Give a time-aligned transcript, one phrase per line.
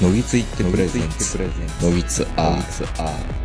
[0.00, 1.38] のぎついってプレゼンツ
[1.82, 3.38] のぎつアー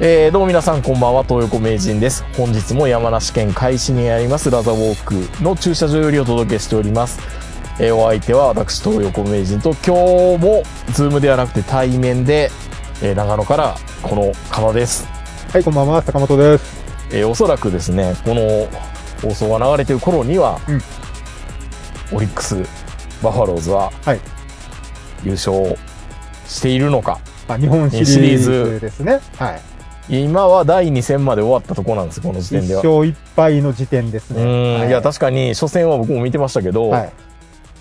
[0.00, 2.24] えー、どうも皆さんこんばんは、東横名人です。
[2.34, 7.20] 本日も山梨県甲斐市にありますラザウォークの駐車場よりお届けしております。
[7.78, 10.62] えー、お相手は私、東横名人と今日も
[10.94, 12.50] ズームではなくて対面で、
[13.02, 15.06] えー、長野からこの方です。
[15.52, 16.78] はい、こんばんは、坂本です。
[17.10, 18.68] えー、おそらくですね、この
[19.22, 20.80] 放送が流れてる頃には、うん
[22.10, 22.56] オリックス、
[23.22, 24.20] バファローズははい。
[25.22, 25.76] 優勝
[26.46, 27.20] しているのか。
[27.48, 29.20] あ、日本シリシリーーズズですね。
[29.36, 30.22] はい。
[30.22, 32.80] 今は第2戦まで終わったところなんです、この時点では。
[32.80, 34.78] 一勝一敗の時点ですうね。
[34.78, 37.12] ん、、はいや、確かに初戦は僕も見てましたけど、はい。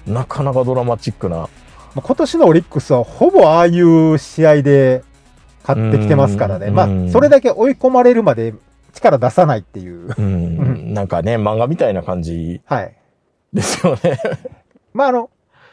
[0.08, 1.38] なかなかドラマチックな。
[1.38, 1.48] ま
[1.96, 5.04] あ今年のオリックスはほぼああいう試合で
[5.66, 6.70] 勝ってきてますからね。
[6.70, 8.54] まあ、それだけ追い込まれるまで
[8.94, 10.14] 力出さないっていう。
[10.18, 12.96] うん、なんかね、漫画みたいな感じはい。
[13.54, 14.20] ですよね。
[14.94, 15.30] まあ、あの、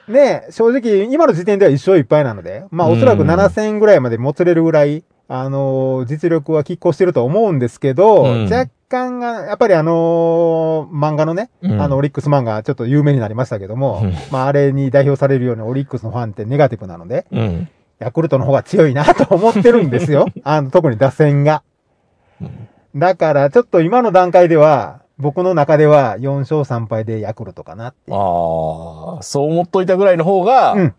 [0.09, 17.69] ね正直、今の時点では一勝一敗なので、まあ、おそらくうん7戦ぐらいまでもつれるぐらい、あのー実力は拮抗してると思うんですけど、うん若干が、やっぱりあのー漫画のね、うんあの、オリックス漫画ちょっと有名になりましたけども、うんまあ、あれに代表されるようにオリックスのファンってネガティブなので、うん。
[18.01, 20.27] ヤクルトの方が強いなと思ってるんですよ。
[20.43, 21.63] あの、特に打線が。
[22.95, 28.17] だから、ちょっと今の段階では、僕の中では4勝3敗でヤクルトかなっていう。
[28.17, 30.95] ああ、そう思っといたぐらいの方が、うん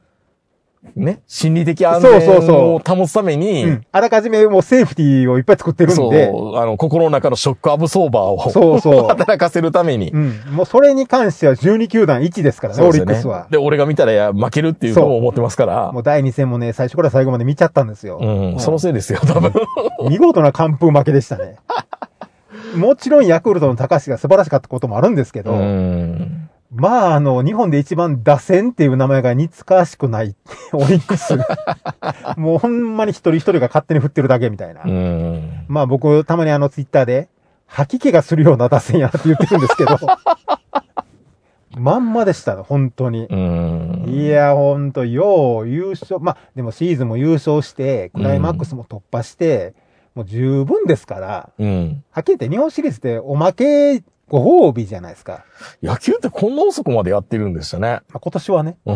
[0.95, 3.86] ね、心理的安そうそう全そうを保つために、うん。
[3.91, 10.11] あらかじめもうセーフティーをいっぱい作ってるんで、そう、あの、心の中のショックアブソーバーを、そうそう 働かせるために。
[10.11, 10.39] うん。
[10.52, 13.47] もうそれに関しては12球団1ですからね、オリックスは。
[13.50, 16.00] で、俺が見たらいや負けるっていうのも思ってますからも。
[16.00, 18.19] う第2戦もね、最初から最後まで見ちゃったんですよ。
[18.22, 19.51] うん、そのせいですよ、多分。
[20.09, 21.56] 見事な完封負けでしたね。
[22.75, 26.44] もちろんヤクルトの高橋が素晴らしかったこともあるんですけど、うん。
[26.75, 30.36] まあ、あの、日本で一番打線っていう名前が似つかわしくない、
[30.74, 31.46] オリックスが。
[32.38, 34.81] もうほんまに一人一人が勝手に振ってるだけみたいな。
[34.84, 35.66] うん。
[35.69, 37.30] まあ僕、たまにあのツイッターで、
[37.66, 39.97] 吐き気がするような打線やなって言ってるんですけど、
[41.80, 43.25] まんまでしたね、本当に。
[43.30, 44.06] うん。
[44.07, 49.74] いや、ほんと、よう優勝、まあ、でもシーズンも優勝して、クライマックスも突破して、
[50.13, 52.03] もう十分ですから、うん。
[52.12, 55.46] はっきり言って日本シリーズっておまけご褒美じゃないですか。
[55.84, 58.02] 野球ってこんな遅くまでやってるんでしたね。
[58.12, 58.96] まあ、今年はね、う ん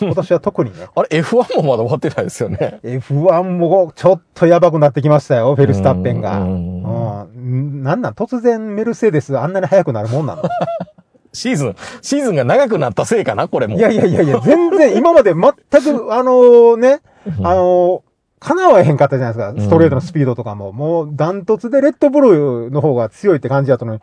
[0.00, 2.78] 今年は特にね、あれ、F1 もまだ終わってないですよね。
[2.84, 6.38] F1 もちょっとやばくなってきましたよ、フェルスタッペンが。
[6.38, 7.82] ううんん。
[7.82, 10.42] なんなん突然メルセデスあんなに速くなるもんなの？
[11.32, 13.76] シーズン、シーズンが長くなったせいかな、これも。
[13.76, 17.00] いやいやいやいや、全然今まで全く、 あのね、
[17.42, 18.02] あの
[18.40, 19.62] 叶わへんかったじゃないですか。
[19.68, 20.72] ストレートのスピードとかも。
[20.72, 24.00] もう、ダントツでレッドブルの方が強いって感じだったのに、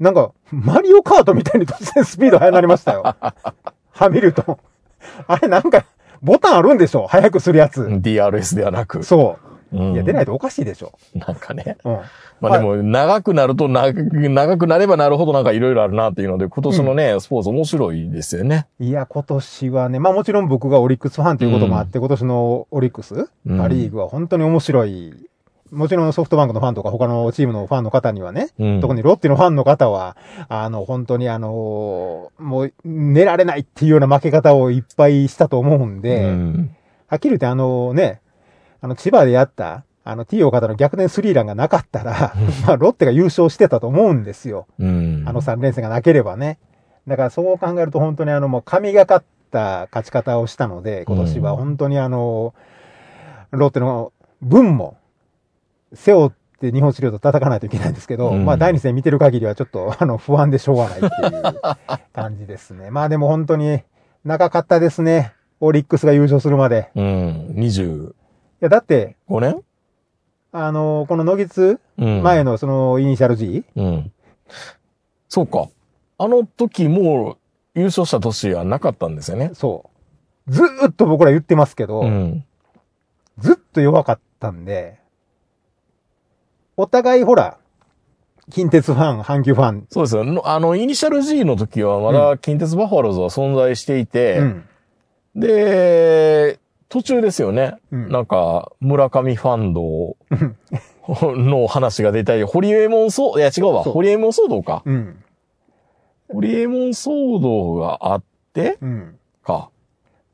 [0.00, 3.14] なんか、マリオカートみたいに突然スピード速くなりましたよ。
[3.90, 4.58] はみると。
[5.26, 5.84] あれなんか、
[6.22, 7.06] ボタンあるんでしょ？
[7.06, 7.82] 速くするやつ。
[7.82, 9.02] DRS ではなく。
[9.04, 9.36] そ
[9.72, 9.80] うう。
[9.90, 10.98] んいや、出ないとおかしいでしょ。
[11.14, 11.76] なんかね。
[11.84, 11.98] うん。
[12.40, 18.66] まあでも、長くなると長く、長くなればなるほどなんかいろいろあるなっていうので、今年のね、スポーツ面白いですよね。
[18.78, 25.14] いや、今年はね、まあもちろん僕がオリックスファンということもあって、今年のオリックス、うんパリーグは本当に面白い。
[25.70, 30.16] もちろんソフトバンクのファンとか他のチームのファンの方にはね、うん特にロッテのファンの方は、
[30.48, 36.76] あの、本当にあのもう寝られないっていうような負け方をいっぱいしたと思うんで、うん。
[37.06, 38.20] はっきり言ってあのね、
[38.80, 42.34] あの千葉でやった、あの T 岡田の逆転スリーランがなかったら、
[42.66, 44.66] まあロッテが優勝してたと思うんですよ。
[44.78, 45.24] うん。
[45.26, 46.58] あの3連戦がなければね。
[47.06, 52.54] だからそう考えると本当にあのもう神がかった勝ち方をしたので、今年は本当にあの、
[53.50, 54.96] ロッテの分も
[55.94, 56.30] 背負っ
[56.60, 61.54] て日本シリーズと戦わないといけないんですけど、うんまあ第2戦見てる限りはちょっと あの不安でしょうがないっていう
[62.12, 62.90] 感じですね。
[62.90, 63.82] まあでも本当に
[64.24, 65.32] 長かったですね。
[65.60, 66.90] オリックスが優勝するまで。
[66.94, 67.54] うん。
[67.56, 68.14] 25い
[68.60, 69.62] やだって、年？
[70.52, 72.22] あの、この野月うん。
[72.22, 74.12] 前のそのイニシャル G、うん。
[75.28, 75.68] そうか。
[76.18, 79.50] あの時もう優勝した年はなかったんですよね。
[79.54, 79.90] そ
[80.46, 80.52] う。
[80.52, 82.44] ずーっと僕ら言ってますけど、うん。
[83.38, 84.98] ずっと弱かったんで、
[86.76, 87.58] お互いほら、
[88.50, 90.24] 近鉄ファン、阪急ファン、そうですよ。
[90.24, 94.64] のあの、イニシャル G の時はまだ近鉄バファローズは存在していて、うん。
[95.36, 96.58] で、
[96.88, 97.76] 途中ですよね。
[97.92, 104.82] うんなんか、村上ファンドうんの話が出たり、ホリエモン騒動、いや違うわ、ホリエモン騒動か。
[104.84, 105.22] うん。
[106.32, 108.22] ホリエモン騒動があっ
[108.52, 109.18] て、うん。
[109.44, 109.70] か。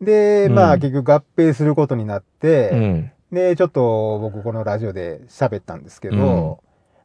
[0.01, 3.13] で、うんまあ結局合併することになって、うん。
[3.33, 6.61] で、ちょっと僕このラジオで喋ったんですけど、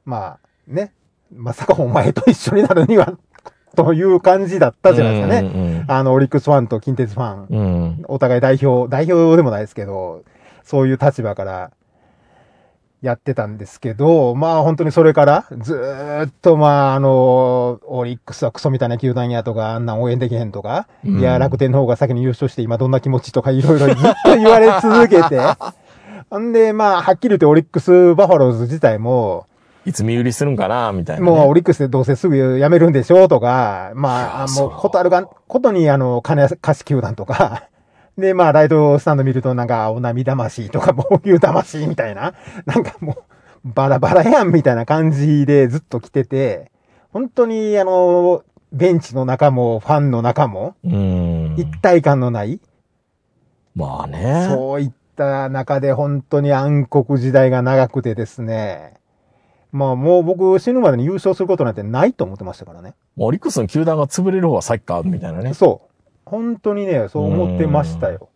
[0.06, 0.94] まあね、
[1.34, 3.18] まさかお前と一緒になるには、
[3.76, 5.42] という感じだったじゃないですかね。
[5.42, 5.86] ね。
[5.88, 7.48] あの、オリックスファンと近鉄ファン。
[7.50, 7.60] うん。
[7.60, 8.04] うん。
[8.08, 10.24] お互い代表、代表でもないですけど、
[10.64, 11.72] そういう立場から
[13.02, 25.72] やってたんですけど、まあ本当にそれからずーっとまああの、オリックスはクソみたいな球団やとか、あんなん応援できへんとか、うんいや楽天の方が先に優勝して今どんな気持ちとかいろいろずっと言われ続けて、ほ
[26.40, 29.48] んでまあはっきり言ってオリックスバファローズ自体も、
[29.86, 31.32] いつ身売りするんかな、みたいなね。
[31.32, 37.68] もうオリックスでどうせすぐ辞めるんでしょうとか、まあ、あもそうう、ことあるが、ことにあの、金貸し球団とか、
[38.18, 42.34] で、まあ、ライトスタンド見るとなんか、青波魂とか、防球魂みたいな、
[42.66, 43.16] なんかもう、
[43.64, 46.72] バラバラやんみたいな感じでずっと来てて、
[47.12, 51.56] 本当にあの、ベンチの中も、ファンの中も、うん。
[51.58, 52.60] 一体感のない、
[53.76, 54.48] まあね。
[54.50, 58.96] そういった中で本当に暗黒時代が長くてですね、
[59.72, 62.94] まあもう僕死ぬまでに優勝することなんてないと思ってましたからね。
[63.18, 65.54] オリックスの球団が潰れる方が先か、みたいなね。
[65.54, 65.92] そう。
[66.26, 68.30] 本当にね、そう思ってましたよ。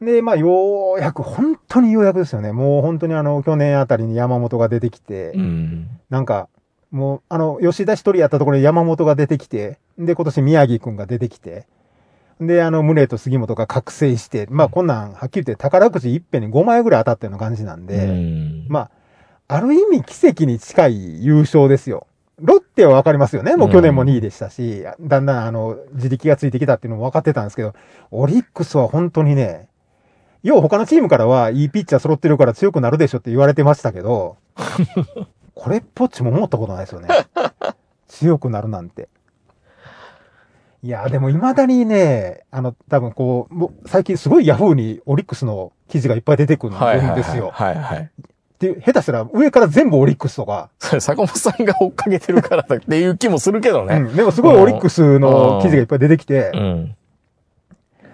[0.00, 2.52] で、まあ、ようやく、本当にようやくですよね。
[2.52, 5.88] もう本当にあの、去年あたりに山本が出てきて、うん。
[6.08, 6.48] なんか、
[6.90, 11.66] もう、あの、吉田一人やったところに山本が出てきて、で、今年宮城くんが出てきて、
[12.40, 18.66] で、あの、宗と杉本が覚醒して、まあ、こんなん、はっきり言って宝くじ一遍に5枚ぐらい当たったような感じなんで、うん。
[18.68, 18.90] まあ、
[19.48, 22.06] ある意味奇跡に近い優勝ですよ。
[22.38, 23.56] ロッテはわかりますよね。
[23.56, 27.74] もう去年も2位でしたし、だんだんあの、自力がついてきたっていうのも分かってたんですけど、
[28.10, 29.68] オリックスは本当にね、
[30.42, 34.38] 要は他のチームからはいいピッチャー揃ってるから強くなるでしょって言われてましたけど、
[35.54, 37.08] これっぽっちも思ったことないですよね。
[38.08, 39.08] 強くなるなんて。
[40.82, 47.16] いや、でも未だにね、あの、多分こう、最近すごいヤフーにオリックスの記事がいっぱい出てくるんはいはいはい。
[47.16, 47.50] ですよ。
[47.52, 48.10] はいはい。
[48.60, 53.96] で、下手したら上から全部オリックスとか、そ れ坂本さんが追っかけてるからだっていう気もするけどね。
[53.96, 56.96] うん、でもすごいオリックスの記事がいっぱい出てきてう、ん。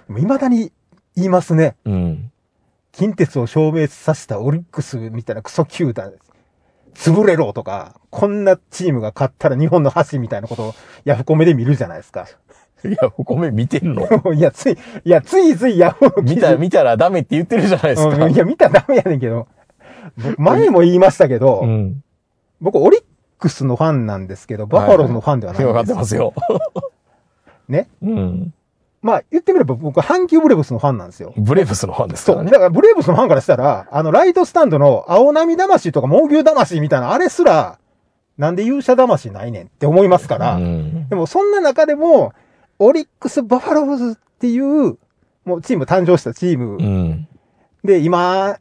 [0.08, 0.72] 未だに
[1.14, 1.76] 言いますね。
[1.84, 2.32] うん。
[2.92, 6.12] 近鉄を消滅させたオリックスみたいなクソ球団、
[6.96, 12.26] 潰れろとか、こんなチームが勝ったら日本の恥みたいなことをヤフコメで見るじゃないですか。
[12.84, 14.06] いや、ヤフコメ見てんの？
[14.34, 18.25] いや、つい、いや、ついついヤフーの記事見た、見たらダメって言ってるじゃないですか。
[18.25, 19.46] うんいや、見たらダメやねんけど、
[20.16, 22.02] 僕前も言いましたけど、うん。
[22.60, 23.02] 僕オリッ
[23.38, 25.84] クスのファンなんですけど、バファローズのファンではないんですよ。
[25.84, 26.34] てますよ。
[27.69, 27.88] ね？
[28.02, 28.54] うん。
[29.06, 31.32] まあ、言ってみれば僕、阪急ブレーブスのファンなんですよ。
[31.36, 32.36] ブレーブスのファンですかそう。
[32.38, 32.50] らね。
[32.50, 37.78] だから、ブレーブスのファンからしたら、あの、ライトスタンドの青波魂とか猛牛魂みたいな、あれすら、
[38.36, 41.08] なんで勇者魂ないねんって思いますから、うん。
[41.08, 42.32] でもそんな中でも、
[42.80, 44.98] オリックス・バファローズっていう、
[45.44, 47.28] もうチーム誕生したチームうん。
[47.84, 48.58] で、今、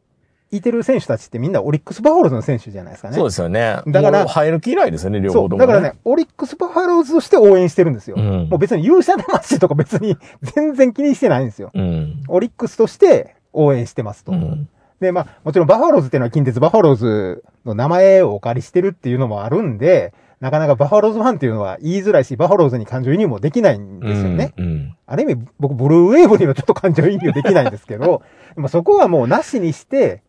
[0.57, 3.15] いてる選手たちってみんなオリックス・バファローズの選手じゃないですかね。
[3.15, 3.79] そうですよね。
[3.87, 5.31] だから生え抜き以来ですよね、両。
[5.33, 8.15] 方とも、だからね、オリックス・バファローズとして応援してるんですよ。
[8.17, 11.71] うんもう別に勇者魂とか別に全然気にしてないんですよ。
[11.73, 12.23] うん。
[12.27, 14.31] オリックスとして応援してますと。
[14.31, 14.69] うん。
[14.99, 24.53] で、まあ、もちろんバファローズっていうのは近鉄バファローズの名前をお借りしてるっていうのもあるんで、なかなかバファローズファンっていうのは言いづらいし、バファローズに感情移入もできないんですよね。
[24.57, 24.95] うん。
[25.05, 28.21] ある意味、僕、ブルーウェーブにはちょっと感情移入できないんですけど、
[28.55, 30.21] でもそこはもうなしにして、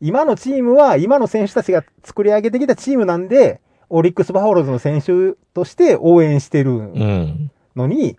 [0.00, 7.50] 今のチームは、今の選手たちが作り上げてきたチームなんで、オリックスバファローズの選手として応援してるうん。
[7.74, 8.16] のに、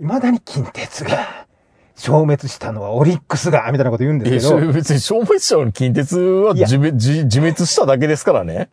[0.00, 1.46] 未だに近鉄が
[1.94, 8.68] 消滅したのはオリックスが、みたいなこと言うんでえ、すけど、別に消滅者の近鉄は自滅しただけですからね。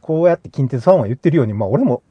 [0.00, 2.02] こうやって近鉄ファンは言ってるように、まあ俺も、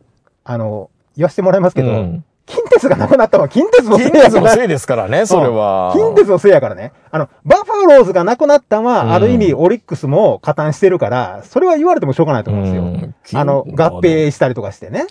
[0.43, 4.22] あの、言わせてもらいますけど、うん近鉄がなくなったのは近鉄のせい近。
[4.22, 5.94] 鉄のせいですからね、それは。
[5.96, 6.91] 近鉄のせいやからね。
[7.12, 12.84] あの、バファローズがなくなったのは、うんある意味オリックスも加担してるから、それは言われてもしょうがないと思うんですよ。
[12.84, 15.06] うんあの、合併したりとかしてね。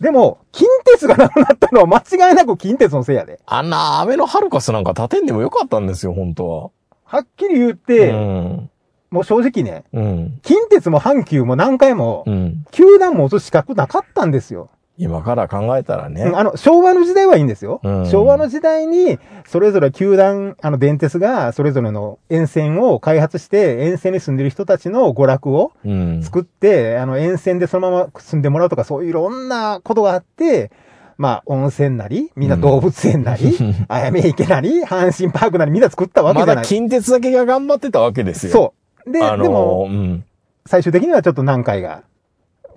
[0.00, 3.40] でも、近鉄がなくなったのは間違いなく近鉄のせいやで。
[3.46, 6.70] あんな、アベノハルカスなんか立てんでもよかったんですよ、本当は。
[7.04, 8.70] はっきり言って、うん。
[9.10, 10.38] もう正直ね、うん。
[10.42, 12.64] 近鉄も阪急も何回も、うん。
[12.72, 14.68] 球団も押す資格なかったんですよ。
[14.98, 16.22] 今から考えたらね。
[16.22, 17.80] うんあの、昭和の時代はいいんですよ。
[17.82, 26.22] うん昭和の時代に、それぞれ球団、あの、電鉄が、それぞれの沿線を開発して、沿線に住んでる人たちの娯楽をうん。
[26.22, 30.70] 作って、あの、沿線でそのまま住んでもらうとか、そういういろんなことがあって、
[31.18, 33.56] まあ、温泉なり、みんな動物園なり、
[33.88, 36.64] あやめ池なり、阪神パークなり、みんな作ったわけじまゃない。
[36.64, 38.52] だ近鉄だけが頑張ってたわけですよ。
[38.52, 38.74] そ
[39.06, 39.12] う。
[39.12, 40.24] で、あのーでも、うん。
[40.66, 42.02] 最終的にはちょっと何回が、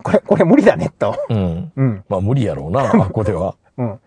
[0.03, 1.15] これ、これ無理だね、と。
[1.29, 1.71] うん。
[1.75, 2.03] うん。
[2.09, 3.55] まあ無理やろうな、 あここでは。
[3.77, 3.99] うん。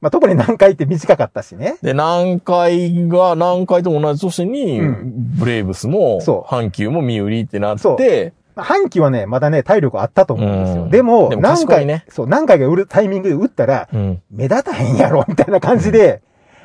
[0.00, 1.76] まあ、特に何回って短かったしね。
[1.82, 10.82] で、南海が、南海と同じ年に、うんブレーブスも、そう阪急も身売りってなっそうて、阪急はね、まだね、体力あったと思うんですよ。
[10.84, 14.22] うんでも、でも何回、ねそう、何回か売るタイミングで打ったら、うん。
[14.30, 16.22] 目立たへんやろ、みたいな感じで、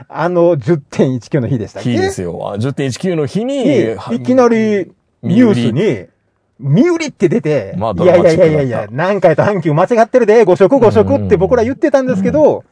[0.07, 1.91] あの、10.19の日でしたっけ？
[1.91, 2.39] 日ですよ。
[2.51, 4.91] あ10.19の日に、に、いきなり、
[5.23, 6.07] ニュースに、
[6.59, 12.63] 身売りって出て、まあいやいやいやいやいや、何回と阪急間違ってるで、5色5色って僕ら言ってたんですけど、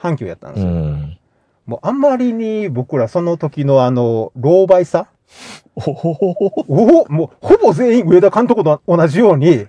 [0.00, 0.72] 阪急やったんでうすよ。
[0.72, 1.18] ん。
[1.66, 5.08] もうあんまりに僕らその時のあの、老媒さ？
[5.76, 9.66] おおもうほぼ全員上田監督と同じように、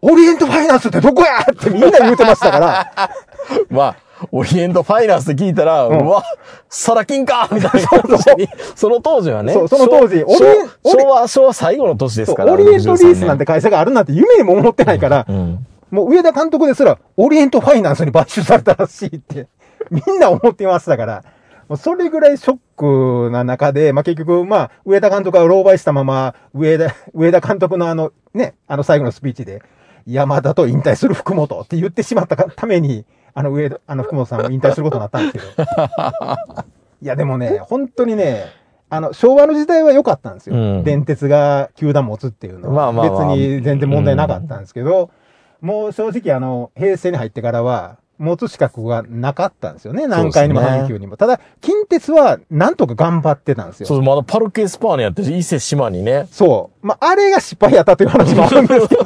[0.00, 2.92] オリエントファイナンスってどこやってみんな言うてましたから、
[3.70, 3.96] まあ、
[4.32, 6.22] オリエントファイナンスで聞いたら、ううんわ、
[6.68, 8.02] サラ金かみたいな感
[8.36, 9.52] じに、 その当時はね。
[9.52, 12.52] そうその当時昭オリエン昭昭和、昭和最後の年ですから。
[12.52, 15.36] オリエントリースなんて63会社があるなんて夢にも思ってないから、年。
[15.36, 15.66] うん。
[15.90, 19.46] もう上田監督ですら、オリエントファイナンスに買収されたらしいって、
[19.90, 21.24] みんな思ってましたから、
[21.68, 29.62] もうそれぐらいショックな中で、まあ、結局、まあ、上田監督が狼狽したまま、上田、上田監督のあの、ね、あの最後のスピーチで、
[30.06, 33.04] 山田と引退する福本って言ってしまったがために、
[33.34, 35.68] あの上田、あの福本さんも引退することになったんですけど。
[37.02, 38.44] いや、でもね、本当にね、
[38.88, 40.56] あの、昭和の時代は良かったんですよ。
[40.56, 42.92] うん電鉄が球団持つっていうのは。
[42.92, 45.10] 別に全然問題なかったんですけど、
[45.60, 50.04] もう正直あの、平成に入ってからは、持つ資格がなかったんですよね。
[50.04, 51.16] 南海にも阪急にも。
[51.16, 53.86] ただ、近鉄はなんとか頑張ってたんですよ。
[53.86, 56.28] そう、まだパルケ・スパーネやってる伊勢島にね。
[56.30, 56.86] そう。
[56.86, 59.04] まあ、あれが失敗やったという話もあるんですけど、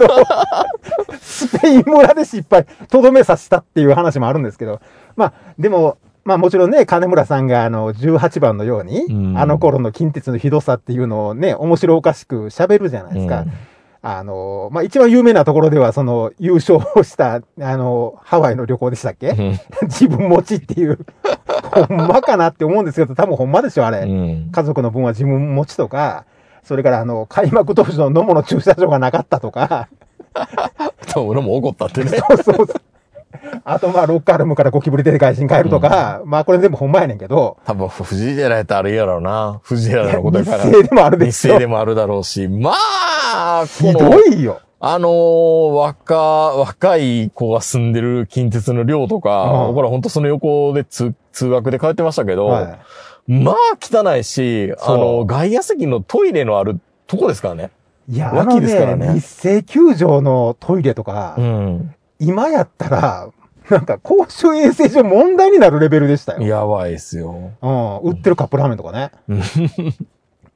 [1.20, 4.80] スペイン村で失敗、とどめさせたっていう話もあるんですけど、
[5.16, 13.40] まあ、でも、まあもちろんね、金村さんがあの、18番のように、うんあの頃の近鉄のひどさっていうのをね、面白おかしく喋るじゃないですか。
[13.40, 13.52] うん
[14.00, 20.98] あの、まあ一番有名なところでは、その、優勝をした、あの、ハワイの旅行でしたっけ、うん 自分持ちっていう、
[21.88, 24.00] ほんまかなって思うんですけど、多分ほんまでしょ、あれ。
[24.00, 24.50] うん。
[24.52, 26.24] 家族の分は自分持ちとか、
[26.62, 29.88] それからあの、開幕当時の野茂の駐車場がなかったとか、
[31.08, 32.10] そう、俺も怒ったってね。
[32.10, 32.66] そうそうそう。
[33.64, 39.60] あとまあ、ロッカールームからゴキブリ出て外人帰るとか、まあこれ全部ほんまやねんけど、多分、藤井寺やったらあるやろうな。
[39.62, 40.64] 藤井寺のことや日から。
[40.64, 41.60] 生でもあるで日すよ生。
[41.60, 42.48] でもあるだろうし。
[42.48, 44.60] まあ、ひどいよ。
[44.80, 52.78] あのー若、若い子が住んでる近鉄の寮とか、うん僕らほんとその横で通通学で帰ってましたけど、は
[53.26, 57.70] まあ汚いし、あの、外野席のトイレのあるとこですからね。
[58.08, 58.14] い。
[58.14, 61.94] いや、あ脇のですからねね、日生球場のトイレとか、うん。
[62.18, 63.28] 今やったら、
[63.70, 66.42] なんか公衆衛生上問題になるレベルでしたよ。
[66.42, 67.52] やばいですよ。
[67.60, 69.10] うん、売ってるカップラーメンとかね。
[69.28, 69.38] う ん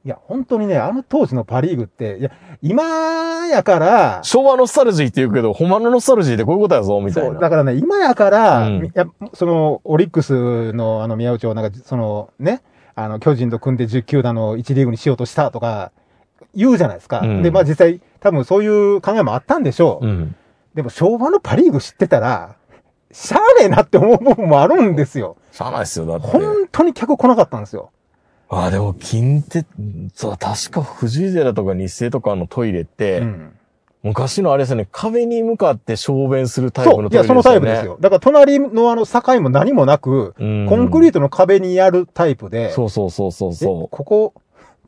[0.05, 2.83] いや、本当にね、あの当時のパリーグって、いや、今
[3.47, 7.39] やから、昭和ノスタルジーって言うけど、ほんまのノスタルジーってこういうことやぞ、みたいそう、な。
[7.39, 12.61] だからね、今やから、うんいや、その、オリックスのあの宮内をなんか、そのね、
[12.95, 15.93] あの、巨人と組んで10球団の1リーグにしようとしたとか、
[16.53, 17.21] 言うじゃないですか。
[17.21, 20.05] うんで、まあ実際、多分そういう考えもあったんでしょう。
[20.05, 20.35] うん。
[20.75, 22.55] でも昭和のパリーグ知ってたら、
[23.11, 25.37] しゃあねえなって思う部分もあるんですよ。
[25.51, 26.27] しゃあないっすよ、だって。
[26.27, 27.91] 本当に客来なかったんですよ。
[28.49, 29.67] あ、でも、近鉄、
[30.13, 33.53] そう、確か藤井寺とか日生とかのトイレって、うん。
[34.03, 37.27] 昔のあれですよね、壁に向かって小便するタイプのトイレですよね。
[37.27, 37.97] そのタイプですよ。
[38.01, 40.65] だから隣のあの境も何もなく、うん。
[40.67, 44.33] コンクリートの壁にやるタイプで、そうそうそうそうえそここ、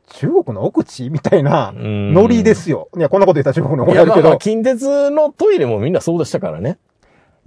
[0.06, 1.10] 中国の奥地？
[1.10, 1.78] みたいなう。
[1.78, 2.88] うんノリですよ。
[2.96, 4.36] いや、こんなこと言ったら中国の怒いや、られるけど。
[4.38, 6.78] 近鉄のトイレもみんなそうでしたからね。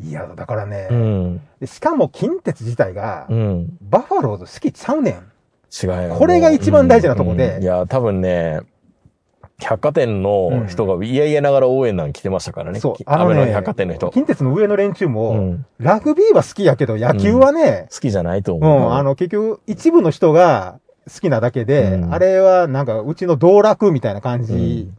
[0.02, 1.42] いや、だからね、うん。
[1.60, 3.78] でしかも近鉄自体が、うん。
[3.82, 5.14] バファローズ好きちゃうねん。
[5.72, 8.62] 違いよこれが一番大事なとこでうんいや、多分ね、
[9.60, 12.80] 百貨店の人が嫌々ながら応援団来てましたからね。
[12.80, 14.10] そうき、あのね百貨店の人。
[14.10, 18.92] 近鉄の上の連中も、うんラグビーは好きやけど、野球はね、好きじゃないとうん、思う。
[18.94, 24.90] あの、結局、一部の人が好きなだけで、うんあれはなんか、うちの道楽みたいな感じ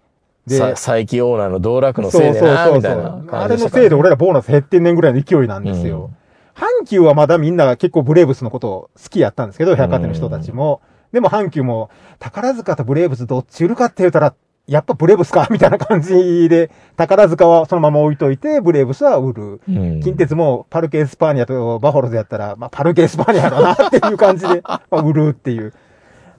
[0.47, 6.11] で、さ佐伯オーナーの道楽のせいでな、みたいなあれのせいで俺らボーナス減ってんねんぐらいの勢いなんですよ。
[6.55, 10.83] 阪急はまだみんな結構ブレーブスのこと好きやったんですけど、百貨店の人たちも。
[11.13, 14.35] でも阪急も、宝塚とブレーブスどっち売るかって言ったら、
[14.67, 19.61] やっぱブレーブスかみたいな感じで、宝塚はそのまま置いといて、ブレーブスは売る。
[19.69, 25.73] うん近鉄もパルケ・エスパーニャとバファローズやったら、まあ、パルケ・エスパーニャやろなっていう感じで、まあ、売るっていう。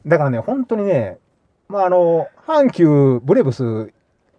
[0.05, 1.17] だからね、本当にね、
[1.70, 3.91] まあ、あの、阪急、ブレーブス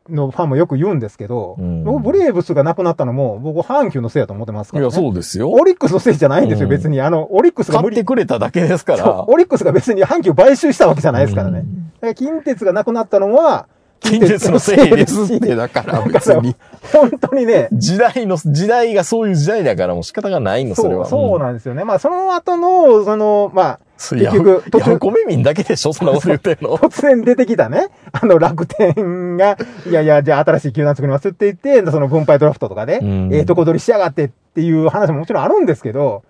[0.09, 4.88] のファンもよく言うんですけど、うん僕、ブレーブスがなくなったのも、僕、阪急のせいだと思ってますから、ね。
[4.88, 5.50] いや、そうですよ。
[5.50, 7.00] オリックスのせいじゃないんですよ、うん別に。
[7.00, 9.25] あの、オリックスが買い取ってくれただけですから。
[9.28, 11.61] オリックスが別に阪急買収したわけじゃないですからね。
[11.61, 13.69] うんだから近鉄がなくなったのは、
[14.00, 16.57] 近鉄のせいですって、だから別に。
[16.92, 21.07] 本当にね、時代の、時代がそういう時代だからもう仕方がないの、それは。
[21.07, 21.85] そう、なんですよね。
[21.85, 29.56] まあ、その後の、その、まあ、結局途中ヤフコメ民だけでしょそんなこと言ってんの 突然出てきたね、あの楽天が、
[29.88, 36.23] いやいや、じゃあ新しい球団作りますって言って、その分配ドラフトとかで、うんええとこ取りしやがってっていう話ももちろんあるんですけど、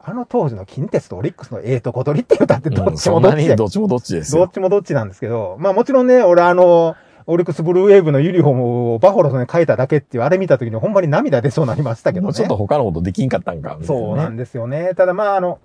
[0.00, 4.50] あの当時の近鉄とオリックスのええとこ取りって言ったってどっちもどっちで、どっちもどっちですどっよ。
[4.54, 6.94] ちもどっちなんですけど、まあもちろんね、俺あの、
[7.26, 12.24] オリックスブルーウェーブのユニフォームをバファローズに変えただけっていう、あれ見た時にほんまに涙出そうになりましたけどね。
[12.24, 13.72] もうちょっと他のことできんかったんか。
[13.78, 14.38] みたいそうなんね。
[14.38, 14.94] ですよね。
[14.96, 15.58] ただまああの、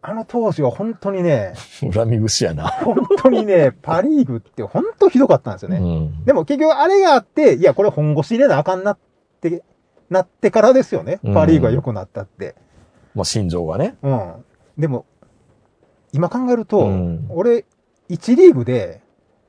[0.00, 1.54] あの当時は本当にね、
[1.92, 2.68] 恨み節やな。
[2.68, 5.78] 本当にね、パリーグって本当ひどかったんですよね。
[5.78, 6.24] うん。
[6.24, 8.98] でも結局あれがあって、いや、これ本腰入れなあかんなっ
[9.40, 9.64] て、
[10.08, 11.20] なってからですよね。
[11.34, 12.54] パリーグが良くなったって。
[13.14, 13.96] まあ、心情がね。
[14.02, 14.32] うん。
[14.78, 15.04] でも、
[16.12, 17.66] 今考えると、うん俺、
[18.08, 19.02] 1リーグで、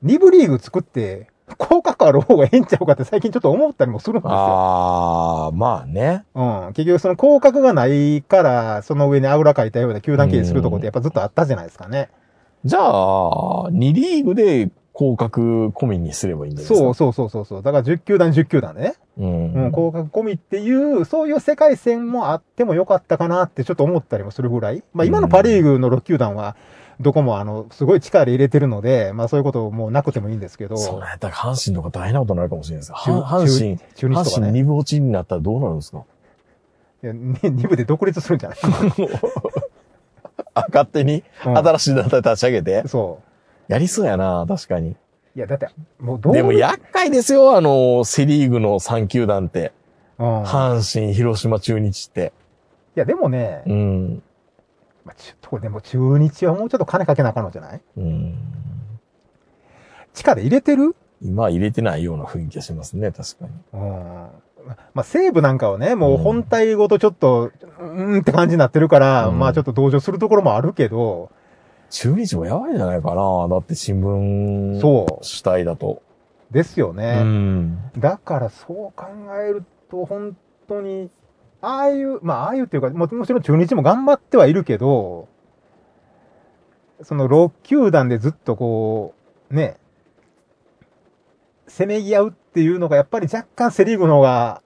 [0.04, 4.32] 2部リーグ作って、降格ある方がええんちゃうかって最近ちょっと思ったりもするんですよ。
[4.32, 6.24] ああ、まあね。
[6.34, 6.72] うん。
[6.74, 12.10] 結局その降格がないから、その上にあぐらかいたような球団経営するとこってやっぱずっとあったじゃないですかね。
[12.64, 16.74] じゃあ、2リーグで降格込みにすればいいんですか。
[16.74, 17.62] そうそうそうそうそう。
[17.62, 18.94] だから10球団10球団でね。
[19.18, 19.22] う。
[19.22, 24.82] うんん、降格込みっていう、そういう世界線もあってもよかったかなってちょっと思ったりもするぐらい。
[24.92, 26.54] まあ今のパリーグの6球団は、
[27.00, 30.76] どこもあの、すごい力入れてるので、まあそういうこともうなくてもいいんですけど。
[30.76, 32.92] そうやったら阪神とか大変なことになるかもしれないです。
[32.92, 34.46] 阪神、中中日阪とかね。
[34.48, 36.04] 神二部落ちになったらどうなるんですか？
[37.02, 38.58] いやに二部で独立するんじゃない、
[40.52, 41.24] あ、 勝手に？
[41.46, 43.20] うん新しい団体立ち上げて、そ
[43.68, 44.90] やりそうやな、確かに。
[44.90, 44.96] う。
[45.36, 46.34] いや、だって、もうどう？
[46.34, 49.72] でも厄介ですよ、あの、セリーグの3球団って。
[50.18, 52.34] うん、い阪神、広島、中日って。
[52.94, 54.22] や、でもね、うん。
[55.04, 57.80] まあ、ちょっとでも中日はもうちょっと金かけなあかんのじゃない？
[57.96, 58.34] うん。
[60.12, 60.94] 地下で入れてる？
[61.22, 63.50] 今は入れてないような雰囲気がしますね、確かに。
[63.74, 64.28] うん
[64.94, 71.30] まあ、西武なんかはね、もう本体ごとちょっと、うーんって感じになってるから、うんまあちょっと同情するところもあるけど、
[71.88, 73.48] 中日もやばいんじゃないかな。
[73.48, 76.02] だって新聞そう主体だと。
[76.50, 77.22] うですよね。
[77.22, 77.90] ん。
[77.98, 79.06] だからそう考
[79.42, 80.36] えると、本
[80.68, 81.10] 当に、
[81.62, 85.28] ああいう、まあああいうっていうか、ももちろん中日も頑張ってはいるけど、
[87.02, 89.14] その6球団でずっとこ
[89.50, 89.76] う、ね、
[91.66, 94.62] せめぎ合うっていうのがやっぱり若干セリーグの方が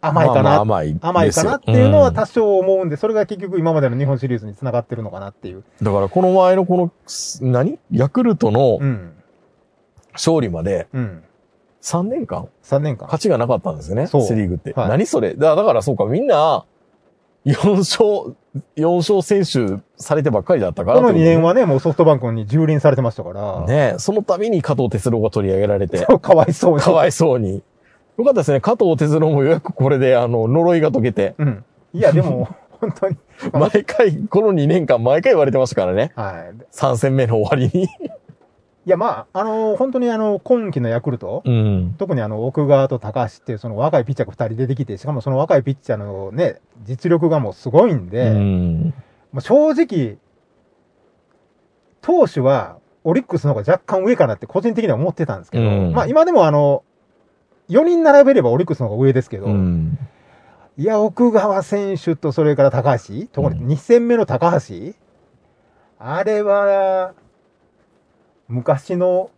[0.00, 0.98] 甘いかな、まあまあ甘い。
[1.00, 5.64] 甘いかなっていうのはうん多少思うんで、それが結局今までの日本シリーズに繋がってるのかなっていう。
[5.82, 7.78] だからこの前のこの、す何？
[7.90, 9.12] ヤクルトのうん。
[10.12, 11.22] 勝利までうん。
[11.82, 13.06] 3年間？3年間。
[13.06, 14.06] 勝ちがなかったんですよね。
[14.06, 14.72] そうセリーグって。
[14.72, 15.34] はい何それ？
[15.34, 16.64] だだからそうか、みんな、
[17.46, 18.36] 4勝、
[18.76, 23.64] 4勝選手されてばっかりだったからこの2年ははね、もうソフトバンクに蹂躙されてましたから。
[23.66, 26.80] ね、その度に加藤哲郎が取り上げられて、 そうかわいそうに。
[26.80, 27.62] かわいそうに。
[28.18, 28.60] よかったですね。
[28.60, 31.64] 加藤哲郎もようやくこれで、あの、呪いが解けて、うん。
[31.94, 32.48] いや、でも、
[32.80, 33.16] 本当に。
[33.52, 36.12] 毎回、この2年間毎回言われてましたからね。
[36.14, 36.54] はい。
[36.74, 37.88] 3戦目の終わりに。
[38.86, 41.94] いや、まあ、あの本当にあの、今季のヤクルト、うん。
[41.98, 48.94] 特にあの、奥川と高橋っていうその若いピッチャーが2人出てきて、しかもその若いピッチャーのね、実力がもうすごいんで、うん。
[49.32, 50.16] もう正直、
[52.00, 56.82] 投手は、オリックスの方が若干上かなって個人的には思ってたんですけど、うんまあ今でもあの、
[57.68, 59.98] 4人並べればオリックスの方が上ですけど、うん。
[60.76, 64.94] いや、奥川選手とそれから高橋、特に2戦目の高橋、
[65.98, 67.12] あれは、
[68.50, 69.30] 昔の、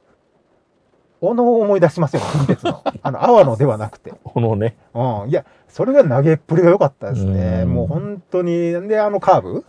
[1.21, 2.83] 小野を思い出しますよ、近鉄の。
[3.03, 4.13] あの、阿波野ではなくて。
[4.25, 4.77] このね。
[4.93, 5.29] うん。
[5.29, 7.61] いや、それが投げっぷりが良かったですね。
[7.65, 9.65] うんもう本当に、で、あのカーブ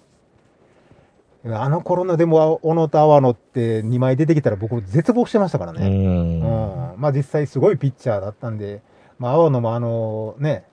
[1.45, 5.87] あの頃のでも、小野と阿波野って2枚出てきたら僕絶望してましたからうね。
[5.87, 6.39] うん。
[6.39, 6.93] ん。
[6.97, 8.81] まあ実際すごいピッチャーだったんで、
[9.19, 10.63] まあ阿波野もあのね、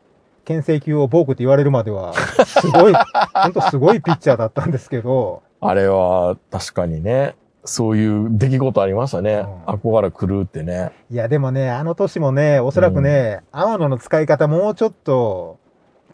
[0.44, 2.94] 牽制球をボークって言われるまでは、すごい、
[3.34, 9.44] 本当すごいピッチャーだったんですけど、あれは、確かにね、そういう出来事ありましたね。
[9.68, 9.74] うん。
[9.74, 10.92] 憧れ狂うってね。
[11.10, 15.58] いやでもね、あの年もね、おそらくね、阿波野の使い方もうちょっと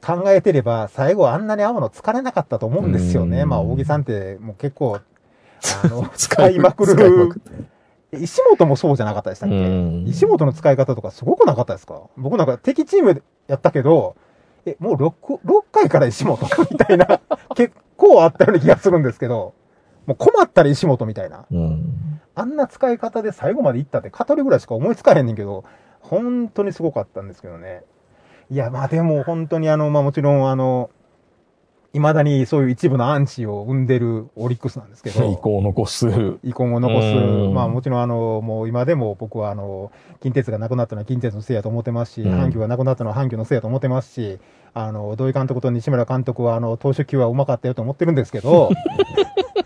[0.05, 3.43] 考えてれば、最後あんなに阿波野疲れなかったと思うんですよね。
[3.43, 3.49] うん。
[3.49, 7.31] まあ、大木さんってもう結構、あの、 使使いまくる。
[8.13, 10.05] 石本もそうじゃなかったでしたっけ、うん。
[10.07, 12.03] 石本の使い方とかすごくなかったですか？
[12.17, 14.17] 僕なんか敵チームやったけど、
[14.65, 15.13] え、もう 6,
[15.45, 16.39] 6回から石本
[16.71, 17.21] みたいな、
[17.55, 19.55] 結構あったような気がするんですけど、
[20.07, 21.47] もう困ったら石本みたいな。
[21.51, 22.21] うん。
[22.35, 25.65] あんな使い方で最後まで行ったって、語りぐらいしか思いつかへんねんけど、
[26.01, 27.83] 本当にすごかったんですけどね。
[28.51, 30.91] いや、まあでも本当にあの、まあもちろんあの、
[31.97, 35.33] 未だにそういう一部のアンチを生んでるオリックスなんですけど。
[35.33, 36.07] 意向を残す。
[36.45, 37.49] 遺恨を残すう。
[37.49, 39.91] んまあもちろんあの、もう今でも僕はあの、
[40.21, 44.39] 近鉄がなくなったのは近鉄のせいやと思ってますし、うん阪急がなくなったのは阪急のせいやと思ってますし、
[44.75, 48.71] あの、土井監督と西村監督は、あの、投手球はうまかったよと思ってるんですけど、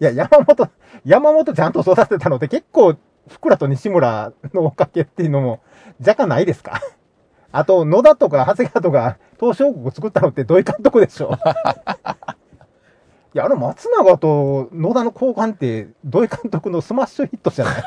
[0.00, 0.68] いや、山本、
[1.04, 2.96] 山本ちゃんと育てたのって結構、
[3.28, 5.60] ふくらと西村のおかげっていうのも
[6.00, 6.80] 若干ないですか？
[7.52, 11.30] あと、野田とか長谷川とか、東証国作ったのって土井監督でしょ
[13.34, 17.82] いや、あの松永と野田の交換って、土井監督のスマッシュヒットじゃない？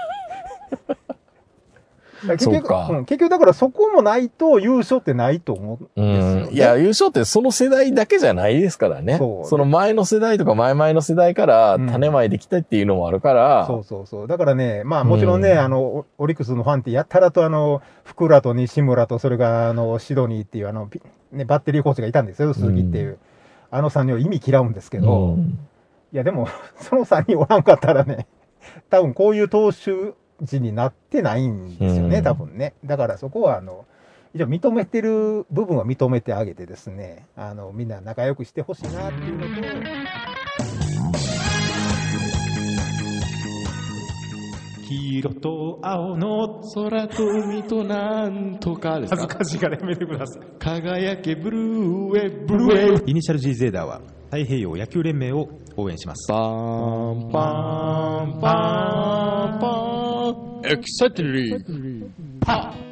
[2.27, 6.51] 結局そうん結局だからそこもないと優勝ってないと思うんうですよ、ね。
[6.51, 6.53] ん。
[6.53, 9.17] いや、優勝ってその世代だけじゃないですからね。
[9.17, 11.87] そうその前の世代とか前々の世代からうん。
[11.87, 14.27] 種まいてきたっていうのもあるから、そうそうそう。
[14.27, 21.01] だからね、まあもちろんね、うんあの、オオリックスのファンってやったらとあの、福良と西村とそれがあの、シドニーっていうあの、ピ
[21.31, 23.19] ね、バッテリーコーチがいたんですよ、鈴木っていう。
[23.71, 25.59] あの3人を意味嫌うんですけど、うん。
[26.11, 28.27] いやでも、 その3人おらんかったらね、
[28.89, 32.73] 多分こういう投手陣になってないんですよね、うん多分ね。
[32.85, 33.85] だからそこはあの、
[34.33, 39.49] 一応認めてる部分は認めてあげてですね、あの、みんな仲良くしてほしいなっていうのと、
[44.87, 50.43] 黄色と青の空と海となんとかですか恥ずかしいからやめてください。
[50.57, 55.49] 輝けブルーウェイブルーウェイイニシャル G ゼーダーは太平洋野球連盟を
[55.79, 56.31] 応援します。
[56.31, 62.09] バーンバーンバーンバーンエキサイテリー
[62.41, 62.88] パま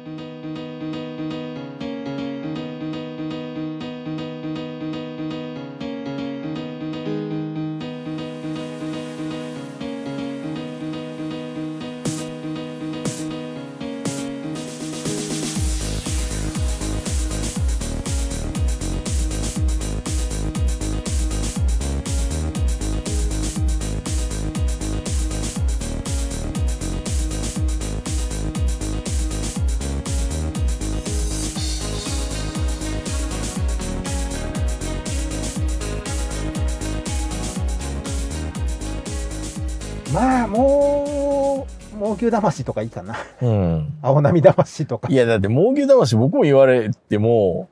[42.20, 43.16] 猛牛魂とかいいかな。
[43.40, 43.92] うん。
[44.02, 45.14] 青波魂とかい。
[45.14, 47.68] や、だって、猛牛魂僕も言われても、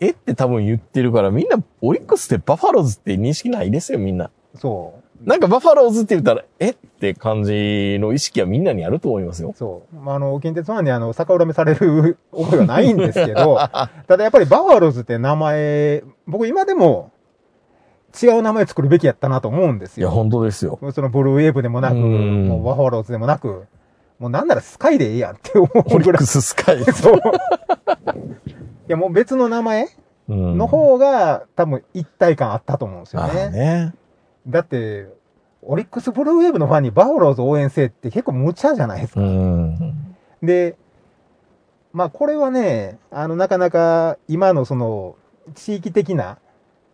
[0.00, 4.30] えって多分言ってるから、みんな、オリックスってバファローズって認識ないですよ、みんな。
[4.56, 5.28] そう。
[5.28, 9.54] なんかバファローズって言ったら、えって感じの意識はみんなにあると思いますよ。
[9.56, 9.96] そう。
[9.96, 13.58] まあ、あの、近鉄ファンにあの、逆恨みされる覚えはないんですけど、
[14.08, 17.10] ただやっぱりバファローズって名前、僕今でも
[18.22, 20.14] 違う名前作るべきやったなと思うんですいや、よ。
[20.14, 20.78] 本当ですよ。
[20.92, 23.66] そのブルーウェーブでもなく、うんもうバファローズでもなく、
[24.18, 26.26] もうなんならスカイでええやんって思うぐらいオリック。
[26.26, 26.84] ススカイ。
[26.84, 27.16] そう。
[27.16, 27.20] い
[28.88, 29.88] や、もう別の名前
[30.28, 33.42] うんの方が多分一体感あったと思うんですよあね。
[33.42, 33.94] あね。
[34.46, 35.08] だって、
[35.62, 39.20] オリックスブルーウェーブのファンにバファローズ応援せえって結構無茶じゃないですか。
[39.20, 40.16] うん。
[40.42, 40.76] で、
[41.92, 45.16] まあこれはね、あの、なかなか今のその、
[45.54, 46.38] 地域的な、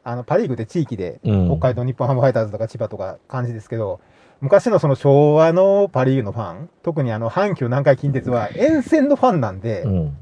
[0.07, 3.99] あの、パリーグで地域で、うん北海道日本ハムファイターズとか千葉とか感じですけど、
[4.41, 10.17] 昔のその昭和のパリーグのファン、特にあの、阪急南海近鉄は沿線のファンなんで、うん。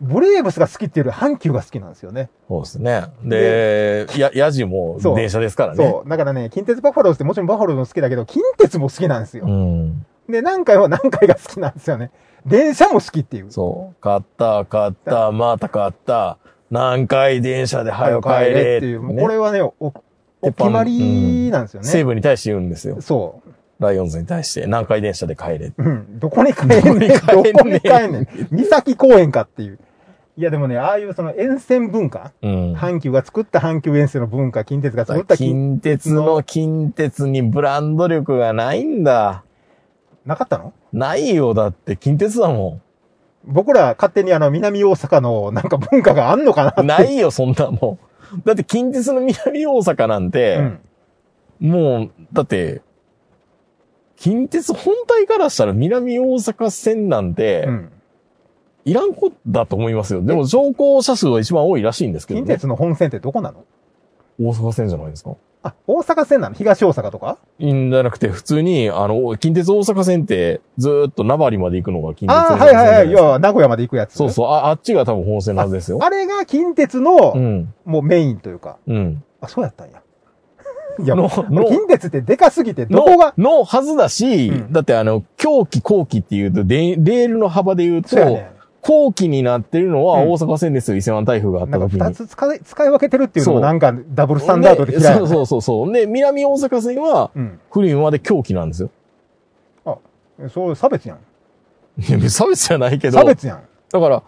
[0.00, 2.30] ブレーブスが好きっていうより阪急が好きなんですよね。
[2.46, 3.06] そうですね。
[3.24, 5.84] で、や、ヤジも電車ですからね。
[5.84, 6.08] そう。
[6.08, 9.46] だからね、近鉄バファローズってもちろんバファローズも好きだけど、近鉄も好きなんですよ。
[9.46, 10.06] うん。
[10.28, 12.12] で、南海は南海が好きなんですよね。
[12.44, 13.50] 電車も好きっていう。
[13.50, 14.00] そう。
[14.00, 16.38] 買った、買った、また買った。
[16.70, 19.02] 何回電車で早く帰れっていう。
[19.02, 21.88] もうこれはね、お、お決まりなんですよね。
[21.88, 23.00] 西武に対して言うんですよ。
[23.00, 23.40] そ
[23.78, 25.66] ライオンズに対して何回電車で帰れ。
[25.66, 25.74] う。
[25.76, 26.18] うん。
[26.18, 26.82] どこに帰んねん。
[26.82, 28.28] どこに帰んねん。
[28.50, 29.78] 三崎公園かっていう。
[30.38, 32.74] いやでもね、ああいうその沿線文化、うん。
[32.74, 39.44] 阪急が作った阪急沿線の文化、近鉄が作った近、近鉄の近鉄にブランド力がないんだ。
[40.26, 40.72] なかったの？
[40.92, 42.80] ないよ、だって近鉄だも
[43.46, 46.82] 僕ら勝手にあの南大阪のなんか文化があんのかな。
[46.82, 47.98] ないよ、そんなも
[48.34, 48.40] ん。
[48.44, 50.56] だって近鉄の南大阪なんて、
[51.60, 51.70] うん。
[51.70, 52.82] もう、だって、
[54.16, 57.92] 近鉄本体からしたら南大阪線なんて、うん。
[58.84, 60.22] いらん子だと思いますよ。
[60.22, 62.46] でも乗降者数は一番多いらしいんですけど、ね。
[62.46, 63.64] 近鉄の本線ってどこなの？
[64.40, 66.54] 大阪線じゃないですかあ、大阪線なの？
[66.54, 67.38] 東大阪とか？
[67.58, 73.06] いいんじゃなくて、普通に、あの、近鉄大阪線って、ずーっと名張まで行くのが近鉄ああ、大阪線はいはいはい。
[73.06, 74.14] いじゃなや、名古屋まで行くやつ。
[74.14, 75.98] そうそう、あ、あっちが多分本線のはずですよ。
[76.02, 77.74] あれが近鉄の、うん。
[77.84, 78.76] もうメインというか。
[78.86, 79.24] うん。
[79.40, 80.02] あ、そうやったんや。
[80.98, 88.55] いや、のもうの近鉄ってでかすぎて、どのこが、のはずだし、うんだってあの、狂気後期っていうと、でレールの幅で言うと、そうやね。
[88.86, 91.98] 後期になってるのはうん大阪線ですよ、伊勢湾台風があった時に。
[92.00, 95.92] 二つ使い、使い分けてるっていうのもなんかダブルスタンダードで嫌いそう そうそうそう。
[95.92, 97.58] で、南大阪線は、うん。
[97.70, 98.90] 古いまで狂気なんですよ。
[100.50, 101.18] そう、差別やん。
[102.02, 103.18] いや差別じゃないけど。
[103.18, 103.62] 差別やん。
[103.90, 104.22] だから、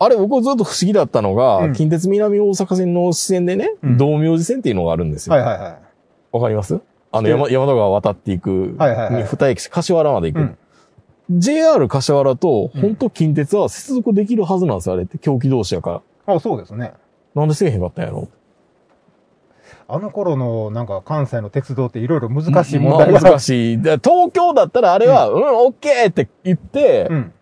[0.00, 5.36] あれ僕ずっと不思議だったのが、うん近鉄南大阪線の支線でね、うん道明寺線っていうのがあるんですよ。
[5.36, 5.76] はいはいはい。
[6.32, 6.80] わかります？
[7.12, 10.54] あの山山田川渡っていく、はいはいはいに二駅、柏原まで行く。
[11.32, 15.18] うん JR 柏原と、うん本当近鉄は接続できるはずなんですよ、あれって。
[15.18, 16.34] 狂気同士やから。
[16.34, 16.92] あ、そうですね。
[17.34, 18.28] なんでせえへんかったんやろ？
[19.88, 23.20] あの頃のなんか関西の鉄道っていろいろ難しい問題が。
[23.20, 23.82] まあ難しい。
[23.82, 27.32] で東京だったらあれは、うん、オッケーって言って、うん。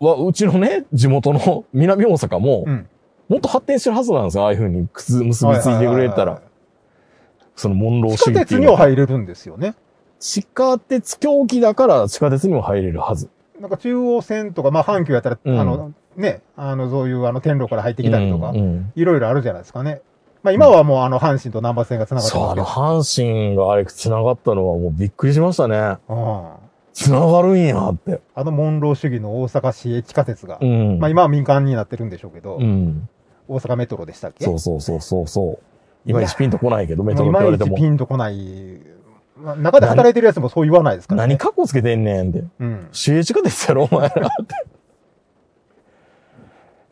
[0.00, 2.88] わうちのね、地元の 南大阪も、うん。
[3.28, 6.40] もっと発展してるはずなんですよ、ああいう風に靴結びついてくれたら。
[7.56, 8.78] そのモンロー地下鉄に主義っていうのは。
[8.80, 9.74] は入れるんですよね。
[10.18, 13.28] 地下鉄狂気だから地下鉄にも入れるはず。
[13.60, 20.00] なんか中央線とか、まあ阪急やったら、うんあの、ね、あの、そういうあの天路から入ってきたりとか、うんうんいろいろあるじゃないですかね。
[20.42, 23.26] まあ今はもうあの阪神と南波線が繋がってそう、あの、ますけど。
[23.26, 25.96] 阪神があれ繋がったのはもうびっくりしましたね。
[26.08, 26.50] うん
[26.92, 28.20] 繋がるんやって。
[28.36, 30.98] あのモンロー主義の大阪市営地下鉄が、うん。
[31.00, 33.08] まあ今は民間になってるんでしょうけど、うん。
[33.48, 34.44] 大阪メトロでしたっけ？
[34.44, 35.58] そうそうそうそうそ
[36.06, 36.10] う。
[36.10, 37.76] いまいちピンとこないけど、メトロって言われても。
[37.76, 38.80] ちピンとこない。
[39.36, 41.34] まあ中で働いてるやつもそう言わないですから、ね。
[41.34, 42.44] 何カッコつけてんねんって。
[42.60, 42.88] うん。
[42.92, 44.30] 市営地下鉄やろ、お前ら。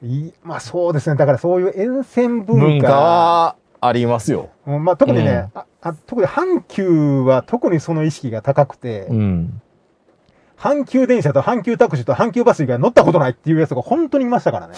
[0.02, 1.16] いいまあそうですね。
[1.16, 2.66] だからそういう沿線文化。
[2.66, 4.50] 文化はありますよ。
[4.66, 9.62] うんまあ特にね、ああ特に阪急は特にその意識が高くて、うん。
[10.56, 14.74] 阪急電車と阪急タクシーと阪急バス以外乗ったことないっていうやつが本当にいましたからね。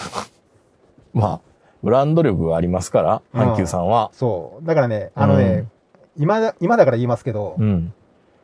[1.13, 1.39] まあ、
[1.83, 4.09] ブランド力がありますから、うん阪急さんは。
[4.13, 4.65] そう。
[4.65, 5.67] だからね、あのね、
[6.17, 7.93] 今だ、今だから言いますけど、うん。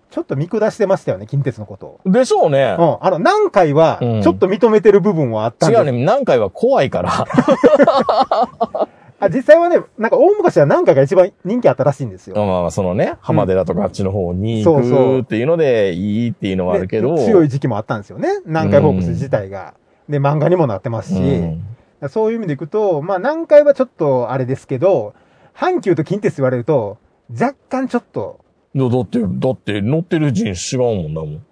[0.09, 1.99] ちょっと見下してましたよね、近鉄のことを。
[2.05, 2.75] でしょうね。
[2.77, 2.97] うん。
[2.99, 7.25] あの、何回は、うんちょっと認めてる部分はあったんです違うね、何回は怖いから。
[9.23, 12.35] あ実際はね、なんか大昔は何回が一番人気あったらしいんですよ。
[12.35, 17.15] まあまあ、そのね、浜寺とかあっちの方に行そうそうくっていうので、いいっていうのはあるけど。
[17.15, 18.29] で強い時期もあったんですよね。
[18.47, 19.75] 南海ホークス自体が。
[20.09, 21.63] で、漫画にもなってますし、うん
[22.09, 25.13] そういう意味でいくと、まあ南海はちょっとあれですけど、
[25.55, 26.97] 阪急と近鉄言われると、
[27.31, 28.39] 若干ちょっと、
[28.73, 31.33] いやだって、だって乗ってる人違うもんだもん。
[31.35, 31.43] だっ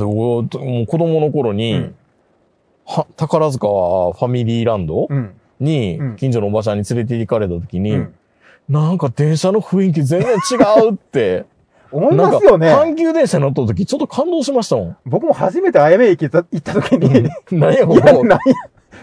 [0.00, 1.94] て僕、もう子供の頃に、うん
[2.86, 5.34] は、宝塚ファミリーランドうん。
[5.60, 8.14] にうん、近所のおばちゃんに連れて行かれた時に、うん
[8.68, 11.44] なんか電車の雰囲気全然違うって。
[11.92, 12.74] 思いますよね。
[12.74, 14.96] 阪急電車乗った時ちょっと感動しましたもん。
[15.06, 18.24] 僕も初めてあやめ駅行った時に、何やここ。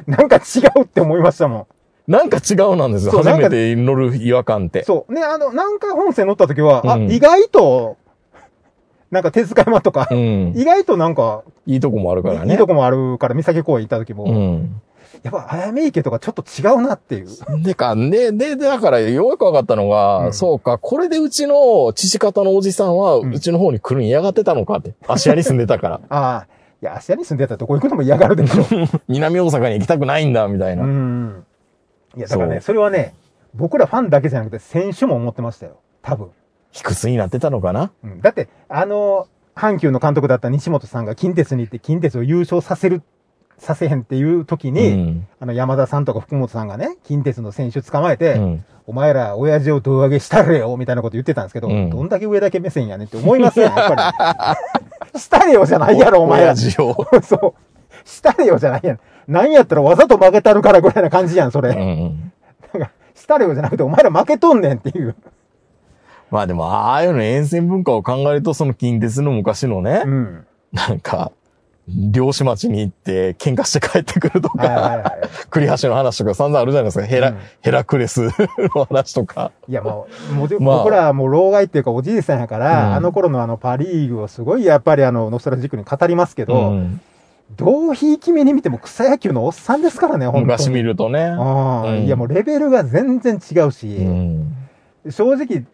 [0.07, 1.65] なんか違うって思いましたもん。
[2.11, 3.11] なんか違うなんですよ。
[3.13, 4.83] そう初めて乗る違和感って。
[4.83, 5.13] そう。
[5.13, 7.97] ね、あの、南海本線乗った時は、あ、うん意外と、
[9.11, 10.53] なんか手塚山とか、うん。
[10.55, 12.51] 意外となんか、いいとこもあるからね。
[12.51, 14.81] いいとこもあるから、三崎公園行った時も、うん。
[15.23, 17.27] やっぱ、あやめ池とかちょっと違うなっていう。
[17.63, 24.93] でか、で、で、だから、ようやく分かったのが、うんそうか、これでうちの父方のおじさんは、んうちの方に来るん嫌がってたのかって。
[25.07, 26.01] 芦屋に住んでたから。
[26.09, 26.47] ああ、
[26.81, 28.65] いや、芦屋に住んでたらどこ行くのも嫌がるでしょ。
[29.07, 30.83] 南大阪に行きたくないんだ、みたいな。
[30.83, 31.45] うん。
[32.15, 33.15] いや、だからね、それはね、
[33.53, 35.79] 僕らファンだけじゃなくて、選手も思ってましたよ。
[36.01, 36.29] 多分。
[36.71, 37.91] 卑屈になってたのかな？
[38.03, 43.01] うん、だって、あの、阪急の監督だった西本さんが近鉄に行って近鉄を優勝させる、
[43.57, 45.27] させへんっていう時に、うん。
[45.39, 48.65] あの山田さんとか福本さんがね、近鉄の選手捕まえて、うん。
[48.87, 54.57] お前ら親父を胴上げしたれよみたいなこと言ってたんですけど、うんどんだけ上だけ目線やねんって思いますよ、やっぱ
[55.13, 55.19] り。
[55.19, 56.47] したれよじゃないやろ、お前ら。
[56.47, 56.95] 親父を。
[57.21, 58.07] そう。
[58.07, 58.99] したれよじゃないやん。
[59.27, 61.69] なんやったらわざと負けたるからぐらいな感じやん、それ。
[61.69, 62.31] うんうん。
[62.73, 65.15] なんか、したれよじゃなくて、お前ら負けとんねんっていう。
[66.29, 70.45] まあでも、ああいうの沿線文化を考えると、その近鉄の昔のね、うん。
[70.71, 71.31] なんか、
[71.87, 75.29] 漁師町に行って喧嘩して帰ってくるとはいはいか、はい。
[75.49, 77.05] 栗橋の話とか散々あるじゃないですか。
[77.05, 78.29] ヘラ、うんヘラクレス
[78.75, 79.51] の話とか。
[79.67, 87.01] いや、もう、もうでまあ僕らはもう老害っていうかおじいさんやから、うんあの頃のあのパリーグをすごいやっぱりあの、ノストラジックに語りますけど、うん
[87.57, 90.45] どうひいき目に見ても草野球のおっさんですからね、本当に。
[90.45, 91.25] 昔見るとね。
[91.25, 94.55] ああ、うんいやもうレベルが全然違うし、うん。
[95.09, 95.65] 正直、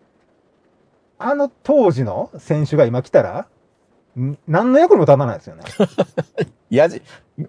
[1.19, 3.47] あの当時の選手が今来たら、
[4.19, 5.63] ん何の役にも立たないですよね。
[6.69, 7.01] やじ、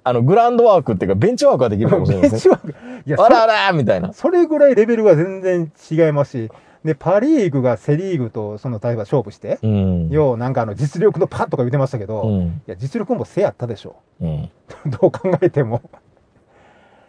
[0.05, 2.55] あの、グラウンドワークっていうか、ベンチワークができるかもしれないですね。
[2.63, 4.13] ベンチワークいや、そあらあらみたいな。
[4.13, 6.51] それぐらいレベルが全然違いますし、
[6.89, 10.09] で、パリーグがセリーグとその例えば勝負して、うん。
[10.09, 12.63] ようなんかあの実力のパッとか言ってましたけど、いうん。
[12.65, 13.97] や、実力もせやったでしょ。
[14.23, 14.51] うん。
[14.91, 15.83] どう考えても。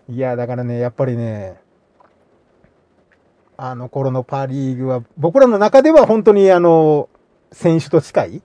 [0.10, 1.62] いや、だからね、やっぱりね、
[3.56, 7.08] あの頃のパリーグは、僕らの中では本当にあの、
[7.54, 8.42] 選手と近い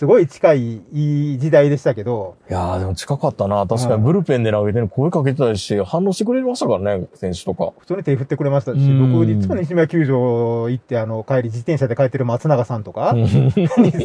[0.00, 3.66] すごい近いいい時代でしたけど、いやーでも近かったな。
[3.66, 7.74] 確かうんにブルペンで投げて声かけてたりして、反応してくれましたからね、選手とか。
[7.78, 13.14] 普通に手振ってくれましたし、うん僕、いつも西宮球場行って、あの、帰り自転車で帰ってる松永さんとか、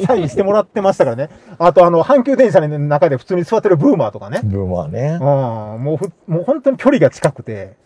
[0.05, 1.29] サインしてもらってましたからね。
[1.60, 4.41] あと、あの、阪急電車の中で普通に座ってるブーマーとかね。
[4.43, 5.79] ブーマーねう。
[5.79, 7.77] ん、もうふ、もう本当に距離が近くて。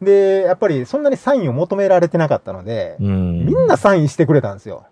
[0.00, 3.44] で、やっぱりそんなにサインを求められてなかったので、うん。
[3.44, 4.86] みんなサインしてくれたんですよ。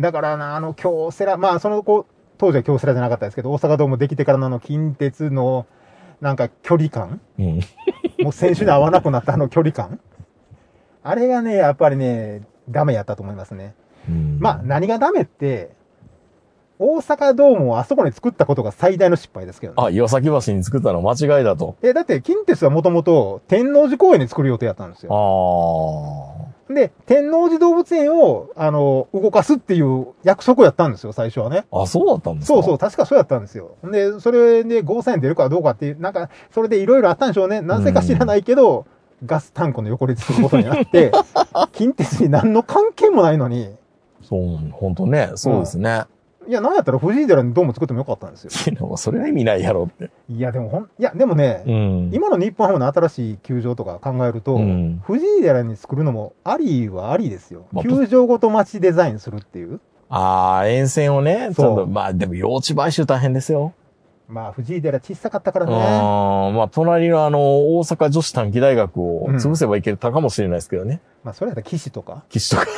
[0.00, 2.06] だからな、あの、京セラ、まあ、その子、
[2.38, 5.66] 当時は京セラじゃなかったですけど、大阪ドームできてからのあの、近鉄の、
[6.20, 7.60] なんか距離感うん。
[8.22, 10.00] もう選手に合わなくなったあの距離感
[11.02, 13.74] あれがね、やっぱりね、ダメやったと思いますね。
[14.08, 15.70] うんまあ、何がダメって、
[16.82, 19.82] 大阪ドームをあそこに作ったことが最大の失敗ですけどね。
[19.84, 21.76] あ、岩崎橋に作ったのは間違いだと。
[21.82, 26.44] え、だって、近鉄はもともと天王寺公園に作る予定だったんですあよ。
[26.70, 26.72] あ。
[26.72, 31.66] で、天王寺動物園を、あの、動かすっていう約束やったんですよ、最初はね。
[31.70, 32.54] あ、そうだったんですか？
[32.54, 33.72] そうそう、確かそうやったんですよ。
[33.84, 37.60] で、それでゴーサイン出るかどうかっていう、なんか、それでいろいろあったんでしょうね。
[37.60, 38.86] なぜか知らないけど、
[39.26, 41.12] ガスタンクの横に作ることになって、
[41.72, 43.74] 近鉄に何の関係もないのに、
[44.22, 45.32] そう、本当ね。
[45.34, 46.04] そうですね。
[46.50, 48.50] いや、なんやったら藤井寺にドーム作ってもよかったんですよ。
[48.72, 50.10] いやそれは意味ないやろって。
[50.28, 52.10] いや、でもほん、いや、でもね、うん。
[52.12, 57.66] 今の日本ハムの新しい球場とか考えると、うん藤井寺に作るのもありはありですよ。
[57.70, 59.80] まあ球場ごと街デザインするっていう。
[60.08, 61.50] ああ、沿線をね、
[61.88, 63.72] まあでも用地買収大変ですよ。
[64.28, 65.72] まあ、藤井寺小さかったからうん。
[65.72, 66.56] ね。
[66.56, 71.00] まあ隣のあの、大阪女子短期大学を潰せばいけたかもしれないですけどね。
[71.22, 72.24] まあ、それやったら岸とか。
[72.28, 72.66] 岸とか。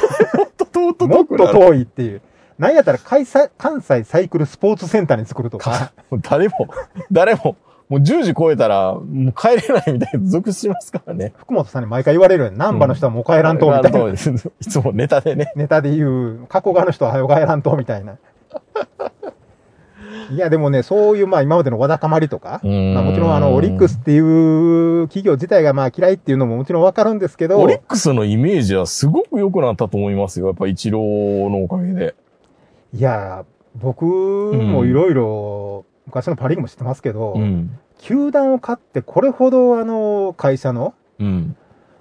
[1.06, 2.22] もっと遠いっていう。
[2.62, 5.90] なんやったら関西、関西サイクルスポーツセンターに作るとか。
[6.10, 6.68] もう誰も、
[7.10, 7.56] 誰も、
[7.88, 11.32] もう10時超えたら、もう帰れないみたいな続しますからね。
[11.38, 13.98] 福本さんに毎回言われるように、南波の人はもう帰らんと、みたいな。
[13.98, 14.12] な。
[14.12, 14.30] いつ
[14.78, 15.52] もネタでね。
[15.56, 18.16] ネタで言う、加古川の人は早く帰らんと、みたいな。
[20.30, 30.46] いや、でもね、そういう、まあ今までのわだかまりとか、うんまあもちろんあの、オリックスっていう企業自体がまあ嫌いっていうのももちろんわかるんですけど、オリックスのイメージはすごく良くなったと思いますよ。
[30.46, 32.14] やっぱイチローのおかげで。
[32.94, 37.78] いや、僕もいろいろ、昔のパリーグも知ってますけど、うん。
[37.98, 41.56] 球団を買ってこれほどあの、会社のうん。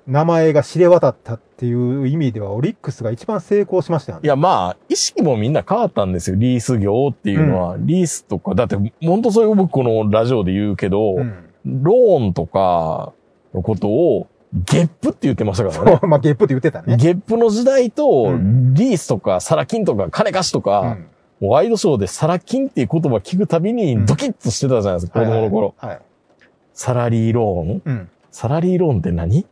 [0.08, 4.21] 名前が知れ渡ったっていう意味では、オリックスが一番成功しましたよね。
[4.25, 6.36] いや、まあ、意識もみんな変わったんですよ。
[6.38, 7.77] リース業っていうのは。
[7.80, 11.34] リースとか、だって、本当それを僕このラジオで言うけど、うん。
[11.65, 13.13] ローンとか
[13.54, 16.00] のことを、ゲップって言ってましたからね。
[16.08, 16.98] まあ、ゲップって言ってたね。
[16.98, 20.98] ゲップの時代と、うんリースとか、サラ金とか、金貸しとうか、
[21.42, 25.74] うワイドショーでサラ金っていう言葉聞くたびにドキッとしてたじゃないですか、子供の頃。
[25.78, 25.96] はいはい。
[25.98, 26.06] はい
[26.74, 27.82] サラリーローン？
[27.84, 28.10] うん。
[28.32, 29.46] サラリーローンって何？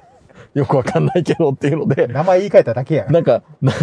[0.54, 3.12] よくわかんないけどっていうので、名前言い換えただけやん。
[3.12, 3.74] なんか、なん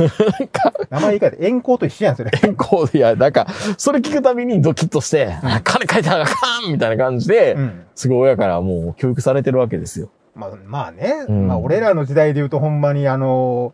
[0.47, 2.29] か、名前言い換えて、遠行と一緒やん、それ。
[2.29, 6.33] 健康いや、なんか、それ聞くたびにドキッとして、あ金書いてなあか
[6.67, 7.81] んみたいな感じで、うん。
[7.95, 10.09] すごい親からもう教育されてるわけですよ。
[10.35, 11.25] まあ、まあね。
[11.27, 13.73] うんまあ、俺らの時代で言うと、ほんまにあの、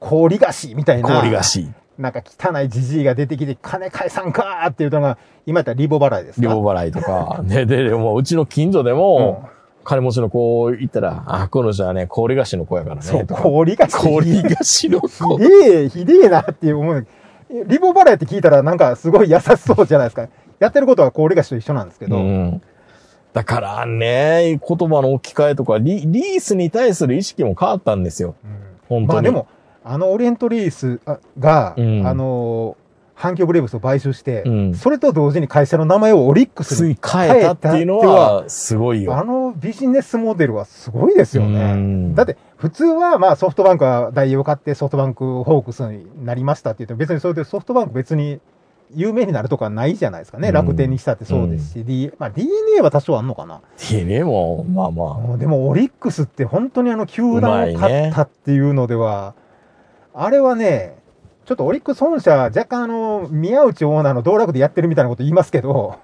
[0.00, 1.08] 氷菓子みたいな。
[1.20, 6.46] 氷菓子、なんか汚いじじいが出てきて、金返さんかーっていうのが、今やったらリボ払いですか？
[6.46, 9.48] 両払いとか、ね、で、でもうちの近所でも、
[9.82, 13.02] 金持ちの子行ったら、あ、この人はね、氷菓子の子やからね。
[13.02, 13.96] そう、氷菓子。
[13.96, 15.38] 氷菓子の子。
[15.38, 17.06] ひでえ、ひでえなっていう思う。
[17.66, 20.28] リボ払いって聞いたらなんかすごい優しそうじゃないですか。
[20.60, 22.16] やってることは氷菓子と一緒なんですけど。
[22.16, 22.62] うん。
[23.32, 28.34] だからね、言葉の置き換えとかリ、リースに対する意識も変わったんですよ。
[28.44, 29.06] うん本当に。
[29.06, 29.46] まあでも、
[29.84, 32.76] あのオリエントリースあが、うんあの、
[33.16, 39.16] 阪急ブレーブスを買収して、うんそれと同時に会社の名前をオリックスに変えたっていうのは、すごいよ。
[39.16, 41.74] あのビジネスモデルはすごいですようね。
[41.74, 48.40] んだって、普通はまあソフトバンクは大英を買ってソフトバンクホークスになりましたって言っても別にそれでソフトバンク別に
[48.94, 50.48] 有名になるとかないじゃないですかね。
[50.48, 53.60] うん楽天にしたってそうですし、D まあ DNA は多少あんのかな。
[53.90, 59.34] DNA も、まあまもうでもオリックスって本当にあの球団を勝ねったっていうのでは、
[60.14, 60.96] あれはね、
[61.44, 65.96] ちょっとオリックス本社若干あの、宮内オーナーの道楽でやってるみたいなこと言いますけど、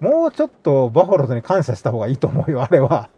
[0.00, 2.92] もうちょっとバファローズに感謝した方がいいと思うよ、あれは。
[2.94, 3.08] あ。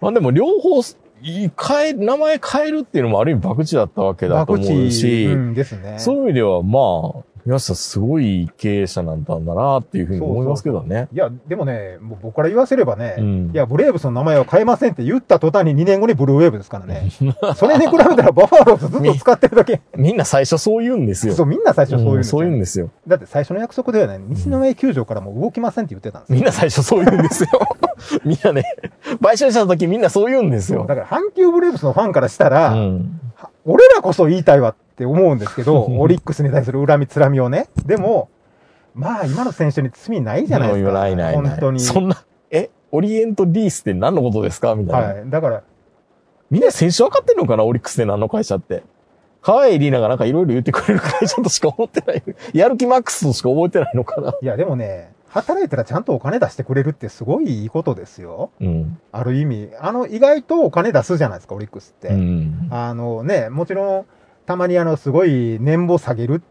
[0.00, 0.80] まあでも両方、
[1.22, 5.98] い変え、名前変えるっていうのもある意味博打だったわけだと思うし、うんですね。
[5.98, 6.78] そういう意味ではま
[7.20, 11.08] あ、宮下すごい経営者なんだなっていうふうに思いますけどね。
[11.12, 17.08] いや、でもね、もう僕から言わせればね、うんいや、ブレーブスの名前は変えませんって言った途端に2年後にブルーウェーブですからね。
[17.54, 19.80] それに比べたらバファローズずっと使ってるだけ。
[19.96, 21.34] みんな最初そう言うんですよ。
[21.34, 22.90] そう、みんな最初そういうんうんですよそう言うんですよ。
[23.06, 26.36] だって最初の約束ではね、西宮球場からもう動きませんって言ってたんですよ。
[26.36, 27.48] みんな最初そう言うんですよ。
[28.24, 28.64] みんなね、
[29.22, 30.84] 買収した時みんなそう言うんですよ。
[30.88, 33.20] だから、阪急ブレーブスのファンからしたら、うん。
[33.64, 37.68] 俺らこそ言いたいわっって思うんですけど、 オリックスに対する恨みつらみをね。
[37.84, 38.30] でも、
[38.94, 40.92] まあ今の選手に罪ないじゃないですか。
[40.92, 41.50] ないないない。
[41.50, 41.80] 本当に。
[41.80, 44.74] そんな、え、オリエントリースって何のことですか？
[44.74, 45.08] みたいな。
[45.08, 45.30] はい。
[45.30, 45.62] だから、
[46.50, 47.64] みんな選手分かってんのかな？
[47.64, 48.84] オリックスで何の会社って。
[49.42, 52.22] 河合リーナがなんかいろいろ言ってくれる会社としか思ってない。
[52.54, 54.34] やる気マックスとしか覚えてないのかな？
[54.40, 58.50] いやでもね、働いたらちゃんとお金出してくれるってすごいいいことですよ。
[58.60, 58.98] うん。
[59.12, 59.70] ある意味。
[59.78, 62.08] あの、意外とお金出すじゃないですか、オリックスって。
[62.08, 62.68] うん。
[62.70, 64.06] あのね、もちろん、
[64.46, 66.42] たまにあの、すごい年俸下げる、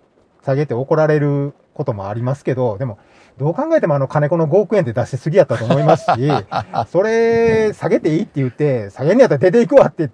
[0.43, 2.99] 下げて怒られることもありますけど、でも、
[3.37, 6.29] どう考えてもあの、金子の5億円で出しすぎやったと思いますし、
[6.87, 10.09] それ、下げていいって言って、下げんねやったら出ていくわって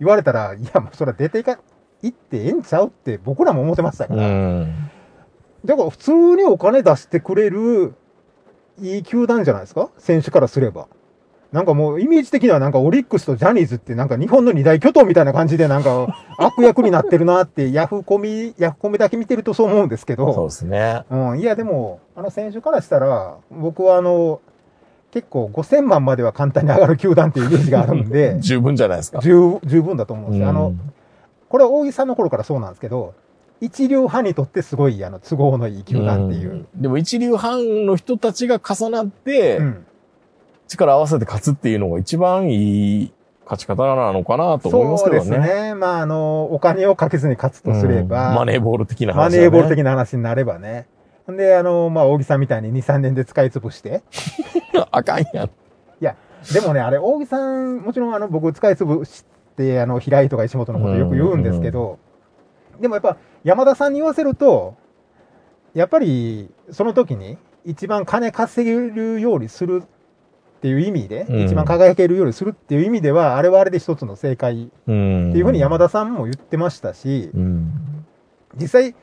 [0.00, 1.58] 言われたら、いや、もうそれは出ていか、
[2.02, 4.26] いってええんちゃうって僕らも思ってましたかうら。
[4.26, 4.90] ん。
[5.64, 7.94] だから普通にお金出してくれる、
[8.80, 9.90] いい球団じゃないですか？
[9.98, 10.88] 選手からすれば。
[11.52, 16.06] なんかもうイメージ的にはなんかオリックスとジャニーズってなんか日本の二大巨頭みたいな感じでなんか
[16.38, 20.44] 悪役になってるなってヤフコミ、ヤフコミだけ見てるとそう思うんですけそうど。
[20.44, 21.04] ですね。
[21.10, 24.40] うん、いやでも、あの選手からしたら、僕はあの、
[25.10, 29.20] 結構5000万までは簡単に上がる球団っていうイメージがあるんで、 十分じゃないですか。
[29.20, 30.48] 十十分だと思うんですよ。
[30.48, 30.80] あのうん、
[31.50, 33.12] これは大木さんの頃からそうなんですけど、
[33.60, 36.54] 一流派にとってすごいあの都合のいい球団っていう。
[36.54, 39.86] んでも一流半の人たちが重なって、うん
[40.72, 43.12] 力合わせて勝つっていうのが一番いい
[43.44, 45.22] 勝ち方なのかなと思いますけどね。
[45.22, 45.74] そうですね。
[45.74, 50.86] まあ、あの、お金をかけずに勝つとすれば、うんマネーボール的な話、マネーボール的な話になればね。
[51.28, 54.02] で、あの、まあ、大木さんみたいに2、3年で使い潰して。
[54.90, 55.46] あかんやん。
[56.00, 56.16] いや、
[56.52, 59.24] でもね、あれ、大木さん、もちろんあの、僕使い潰し
[59.56, 61.98] て、あの、平井とか石本のことよく言うんですけど、
[62.80, 64.74] でもやっぱ、山田さんに言わせると、
[65.74, 69.84] やっぱり、その時に、一番金稼げるようにする
[70.62, 75.30] っていう意味で、うん一番輝けるようにするっていう意味では、あれはあれで一つの正解うん。
[75.30, 77.72] っていうふうに山田さんも言ってましたし、うん。
[78.56, 78.94] 実際、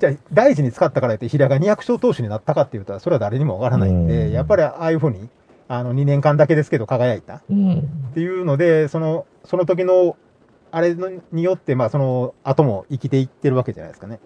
[0.00, 5.28] じゃあ大事に使ったからって平が200勝投手になったかっていうと、それは誰にもわからないんで、うんやっぱりああいうふうに、
[5.68, 7.88] あの2年間だけですけど輝いたっうん。
[8.12, 10.16] ていうので、その、その時の、
[10.72, 14.18] あれのによって、まあその後も生きていってるわけじゃないですかね。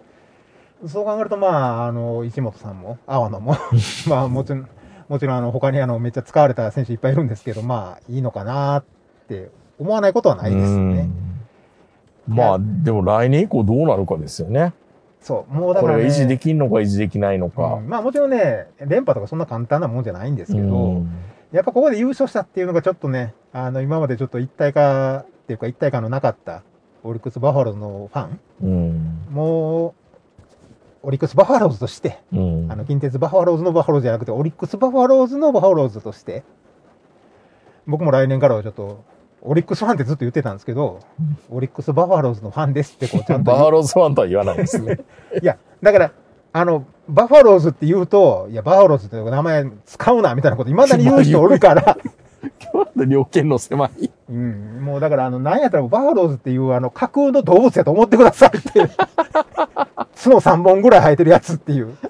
[0.87, 3.53] そう考えると、まあ、あの、石本さんも、阿野も、
[4.07, 4.69] まあもちろん、
[5.09, 8.83] もちろんあの、他にあの、めっちゃ使われた選手いっぱいいるんですけど、まあ、いいのかなっ
[9.27, 9.49] て
[9.79, 11.09] 思わないことはないですね。
[12.29, 14.73] うんまあ、でも来年以降どうなるかですよね。
[15.19, 15.97] そう、もうだから、ね。
[15.97, 17.81] これが維持できんのか維持できないのかう。
[17.81, 21.11] んまあもちろんね、連覇とかそんな簡単なもんじゃないんですけど、うん
[21.51, 26.61] やっぱここで優勝したっていうのがちょっとね、あの、今までちょっと一体化っていうか一体感のなかった
[27.03, 29.25] オリックスバファローズのファン、うん。
[29.31, 29.93] もう、
[31.01, 36.43] オリックスバファローズとして、うんあの、近鉄バファローズのバファローズじゃなくて、オリックスバファローズのバファローズとして、
[37.87, 39.03] 僕も来年からはちょっと、
[39.41, 40.99] オリックスファンってずっと言ってたんですけど、
[41.49, 44.99] オリックスバファローズのファンですってこう ちゃんとバファローズファンとは言わないですね。
[45.41, 46.11] いや、だから、
[46.51, 51.97] あの、バファローズって言うと、いや、バファローズって名前使うな、みたいなこと、未だに言う人おるから、
[52.95, 54.09] 了見の狭い。
[54.29, 58.89] うん、もうだから、あの、なんやったらバファローズっていう、あの、架空の動物やと思ってくださいって。
[60.23, 61.95] 角3本ぐらい生えてるやつっていう。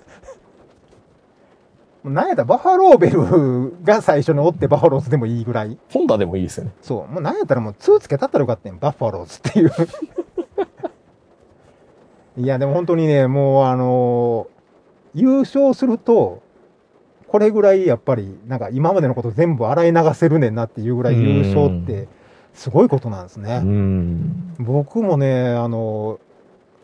[2.03, 5.77] なんやったらバファローベルが最初におってバファローズでもいいぐらい。
[5.91, 6.71] ホンダでもいいですよね。
[6.81, 7.11] そう。
[7.11, 9.71] もうなんやったらもう2つけたったらよかったんバファローズっていう。
[12.37, 14.47] いや、でも本当にね、もうあの
[15.13, 16.41] 優勝すると、
[17.27, 22.07] これぐらいやっぱり、なんか今までのこと全部洗い流せるねんなっていうぐらい優勝って、
[22.53, 23.59] すごいことなんですうね。
[23.59, 24.55] ん。
[24.57, 26.19] 僕もね、あの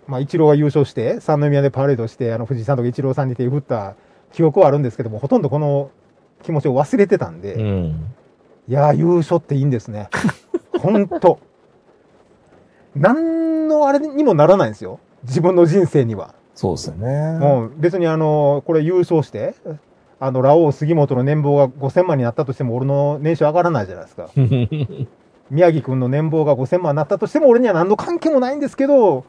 [0.08, 3.96] まあ、イチローが優勝して、三宮でパレードして、あの、藤井さんとかイチローさんに手を振った
[4.34, 5.90] 記憶はあるんですけども、ほとんどこの
[6.44, 8.14] 気持ちを忘れてたんで、うん。
[8.68, 10.10] いやー、優勝っていいんですね。
[10.80, 11.40] ほんと。
[12.96, 15.00] なんのあれにもならないんですよ。
[15.24, 16.34] 自分の人生には。
[16.54, 17.38] そうですよね。
[17.40, 19.56] もう別にあの、これ優勝して、
[20.20, 24.30] あの、ラオウ杉本の年俸が5000万になったとしても俺の年収上がらないじゃないですか。
[25.52, 29.26] 宮城くんの年俸が5000万になったとしても俺には何の関係もないんですけど、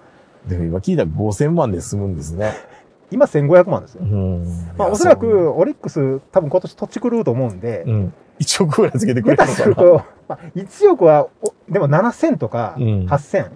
[0.46, 2.52] でも今聞いたら5000万で済むんですね。
[3.10, 4.02] 今1500万ですよ。
[4.02, 4.44] うん。
[4.76, 8.14] まあおそらくオリックス多分今年土地狂うと思うんで、うん。
[8.40, 9.56] 1億ぐらいつけてくれ下るのかな。
[9.56, 13.46] 手すると、まあ、1億は、おでも7000とかうん8000、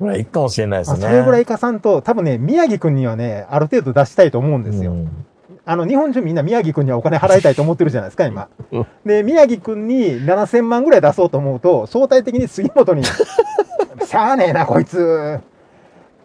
[0.00, 1.00] ぐらいいくかもしれないですね。
[1.00, 4.92] まあそれぐらいいかさんと、多分ね、宮城くんにはね、ある程度出したいと思うんですよ。
[4.92, 5.26] うん
[5.66, 8.86] あの、日本中みんな宮城くんにはお金払いたいと思ってるじゃないですか、今うん。
[9.04, 13.04] で、宮城くんに7000万ぐらい出そうと思うと、相対的に杉本に、
[14.04, 15.38] しゃあねえな、こいつ。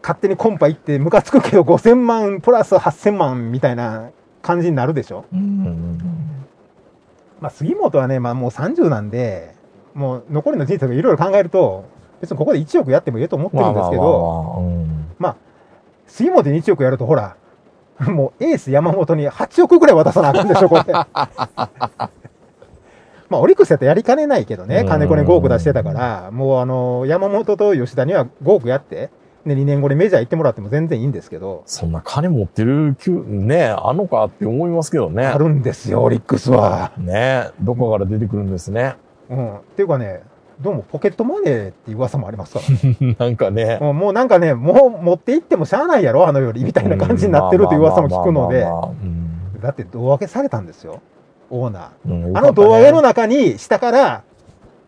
[0.06, 4.12] 勝手にコンパ行ってムカつくけど5000万プラス8000万みたいな
[4.43, 5.26] 感じになるでしょ？
[5.34, 5.99] うん。
[7.41, 9.56] まあ、杉本はね、まあもう30なんで、
[9.95, 11.86] もう残りの人生がいろいろ考えると、
[12.22, 14.64] 別にここで1億やってもいいと思ってるんですけど、
[15.18, 15.36] まあ
[16.06, 17.36] 杉本に1億やると、ほら、
[18.08, 20.84] もうエース山本に8億ぐらい渡さなあかんでしょ、これ。
[20.93, 21.08] ま
[23.39, 24.88] あ、オリックスやったらやりかねないけどね、うん。
[24.88, 29.10] 金子に5億出してたから、もうあの、山本と吉田には5億やって、
[29.45, 35.37] で、2年後にメジャー行ってもらっても全然いいんですけど、そんな金持ってる球、ねあんのかって思いますけどねあ。
[35.37, 36.91] るんですよ、オリックスは。
[36.97, 38.95] ねどこから出てくるんですね。
[39.29, 39.57] うん。
[39.57, 40.23] っていうかね、
[40.59, 43.77] どうもポケットマネーっていう噂もありますから、 なんかね。
[43.81, 48.65] うんもうなんかね、もう持って行ってもしゃあないやろ、あのより、みたいな感じになってるという噂も聞くので
[49.61, 51.01] だって胴上げされたんですよ、
[51.49, 52.27] オーナー。
[52.27, 54.23] うんあの胴上げの中に、下から、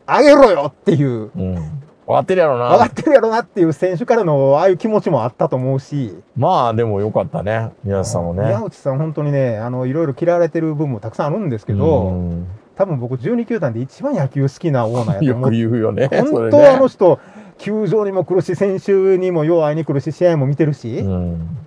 [0.07, 1.81] 上げろよっていう、うん。
[2.07, 2.91] 分かってるやろ上がなっ。
[2.91, 7.71] てるやろなっていう選手からの、ああいう気持ちもあったと思うし、まあ、でもよかったね。
[7.83, 8.43] 宮内さんもね。
[8.43, 12.47] 宮内さん本当にね、あの、いろいろ嫌われてる部分もたくさんあるんですけうど、ん
[12.77, 15.51] 多分僕12球団で一番野球好きなオーナーやとよく思う。
[15.51, 16.09] 言うよね。
[16.11, 16.87] そ本れ当あのね。
[16.87, 17.19] 人、
[17.57, 21.57] 球場にも来るし、選手にもよう会いに来るし、試合も見てるし、うん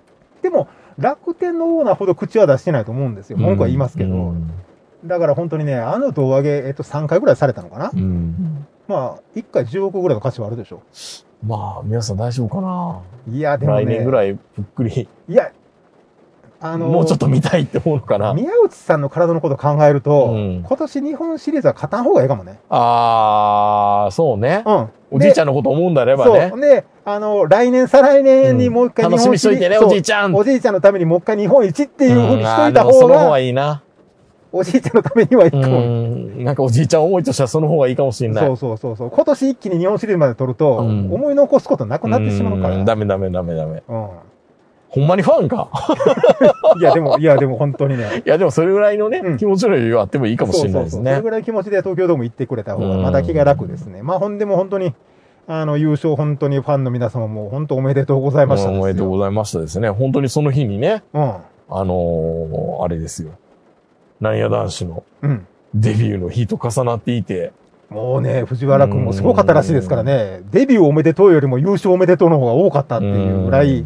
[0.41, 0.69] でも、
[0.99, 3.37] 楽天のオーナーほど口は出してないと思うんですよ。
[3.37, 4.15] 文句は言いますけど。
[4.15, 4.51] うん
[5.05, 10.83] だから本当にね、あの胴上げ、えっと、3回ぐらいされたのかな、うんまあ、1回10億ぐらいの価値はあるでしょ。
[11.47, 13.01] まあ、皆さん大丈夫かな
[13.33, 13.85] いや、でもね。
[13.85, 15.53] 来年ぐらいぷっくり、いや、
[16.61, 22.59] あの、もうちょっと見たいって思うのかな宮内さんの体のことを考えると、うん今年日本シリーズは勝たん方がいいかもね。
[22.69, 24.65] あー、そうね。
[24.67, 24.89] うん。
[25.13, 26.57] おじいちゃんののこと思うんであればねそ。
[26.57, 26.61] う。
[26.61, 33.83] で、あの、来年、再来年にもう一回うん楽しみにしといてねおじいちゃんおじいちゃんのためにもう一回日本一っていうふうにしといたうんあーでもそ方の方がが、いいな。
[34.53, 35.81] おじいちゃんのためにはいいかうも。
[35.81, 36.45] ん。
[36.45, 38.47] なんかおじいちゃん思いとしてはその方がいいかもしれない。
[38.47, 39.11] そうそうそうそう。
[39.11, 42.77] 今年一気に日本シリーズまで取ると、うん思い残すことなくなってしまうから。
[42.77, 43.83] んダメダメダメダメ。
[43.89, 44.09] うん。
[44.89, 45.69] ほんまにファンか？
[46.81, 48.23] いや、でも、いや、でも本当にね。
[48.27, 51.31] いや、でもそれぐらいのね、うん気持ちの余裕あってもいいかもしれないですねそうそうそうそれぐ。
[51.31, 54.03] らい気持ちで東京ドーム行ってくれた方が、うんまだ気が楽ですね。
[54.03, 54.93] まあ、ほんでも本当に、
[55.47, 58.71] あの、優勝本当にファンの皆様も本当おめでとうございました。
[58.71, 59.91] おめでとうございましたですね。
[59.91, 61.23] 本当にその日にね、うん。
[61.23, 63.31] あのーあれですよ。
[64.21, 65.47] なんや男子のうん。
[65.75, 67.53] デビューの日と重なっていて、
[67.91, 73.85] もうね、藤原君もすごかったらしいですからね、デビューおめでとうよりも優勝おめでとうの方が多かったっていうぐらい、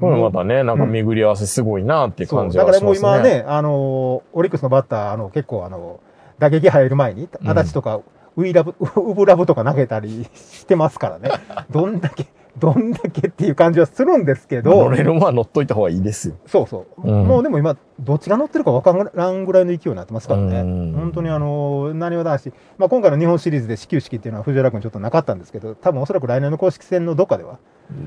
[0.00, 2.90] これまたね、なんか巡り合わせすごいなっていう感じだからもう。
[2.90, 3.30] はしますね。
[3.30, 6.00] 今ね、あのーオリックスのバッター、あの、結構あの、
[6.38, 7.48] 打撃入る前に、うん。
[7.50, 8.00] 足立とか、
[8.36, 11.30] ウイラブ、ウブラブとか投げたりしてますからね。
[11.70, 12.26] どんだけ、
[12.60, 16.34] どんだけっていう感じはするんですけど、乗れるものは乗っといた方がいいですよ。
[16.46, 17.02] そうそう。
[17.02, 20.60] うんもうでも今、どっちが乗ってるか分からんぐらいの勢いになってますからね。
[20.60, 27.58] うん本当にあの、何を男子、まあ今回の日本シリーズで始球式っていうのは藤原君ちょっとなかったんですけど、多分おそらく来年の公式戦のどっかでは。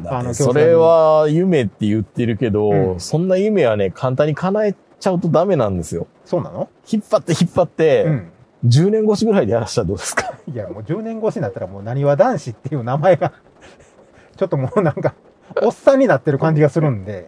[0.05, 6.07] あのそれは夢って言ってるけど、うんそんな夢はね、簡単に叶えちゃうとダメなんですよ。
[6.23, 6.69] そうなの？
[6.89, 8.29] 引っ張って引っ張って、うん。
[8.65, 10.33] 10年越しぐらいでやらしたらどうですか？
[10.49, 13.33] いや、もう10年越しになったらもう何は男子っていう名前が、
[14.35, 15.13] ちょっともうなんか、
[15.61, 17.27] おっさんになってる感じがするんで、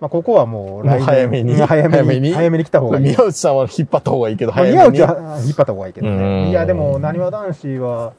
[0.00, 3.04] まあここはもう来年もう早めにうん早めに、早めに来た方がいい。
[3.04, 4.92] 宮内さんは引っ張った方がいいけど、まあ、早めに。
[4.98, 6.50] 宮内は引っ張った方がいいけどうんね。
[6.50, 8.12] いや、でも、なにわ男子は、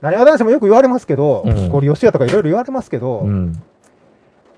[0.00, 3.52] なにわ男子もよく言われますけど、うんゴリ押し屋とかいろいろ言われますけど、うん。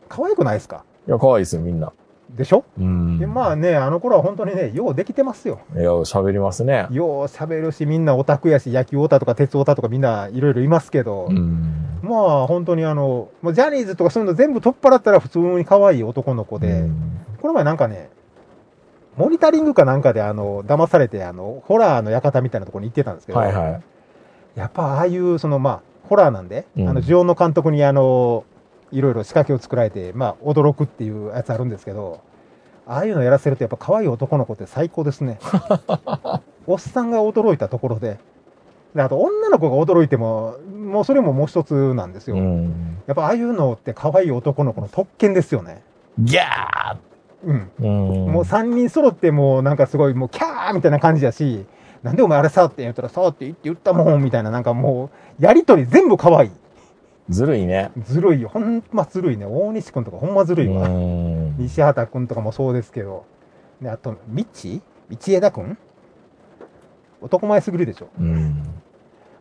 [0.08, 0.84] 可愛くないですか？
[1.08, 1.92] いや、可愛いですよ、みんな。
[2.36, 3.18] でしょ、うん。
[3.18, 5.60] でまあね、あの頃は本当にね、ようできてますよ。
[5.74, 6.86] いや、喋りますね。
[6.90, 11.98] よう喋るし、みんなオタクやし、野球オタとか鉄オタとかみんないろいろいますけど、うん。
[12.02, 18.10] まあ本当にあの、ジャニーズとかそういうの全部取っ払ったら普通に可愛い男の子で、うんこの前なんかね、
[19.16, 23.82] モニタリングかなんかであの、騙されてあの、ホラーの館みたいなところに行ってたんですけど、はいはい。
[24.56, 28.44] やっぱああいう、そのまあ、ホラーなんで、うんあの、ジオンの監督にあの、
[28.92, 32.20] いろいろ仕掛けを作られて、まあ、驚くっていうやつあるんですけど、
[32.86, 35.38] ああいうのやらせるとやっぱ可愛い男の子って最高ですね。
[36.66, 38.18] おっさんが驚いたところで、
[38.94, 42.36] であと女の子が驚いても、もうそれももう一つなんですよ。
[42.36, 42.98] うん。
[43.06, 45.82] やっぱああいうのって可愛い男の子の特権ですよね。
[46.18, 46.96] ギャ
[47.44, 47.70] うん。
[47.80, 48.32] ーうん。
[48.32, 51.64] もう三人揃ってもうなんかすごいもうキャーみたいな感じだし、
[52.02, 55.10] なんでお前あれさって言ったらさって言って言ったもんみたいななんかも
[55.40, 56.50] う、やりとり全部可愛い。
[57.30, 57.92] ずるいね。
[58.02, 58.48] ずるいよ。
[58.48, 59.46] ほんまずるいね。
[59.46, 60.88] 大西くんとかほんまずるいわ。
[60.88, 61.56] うん。
[61.58, 63.24] 西畑くんとかもそうですけど。
[63.80, 65.78] で、あと、みっち道枝くん
[67.20, 68.08] 男前すぎるでしょ。
[68.18, 68.62] うん。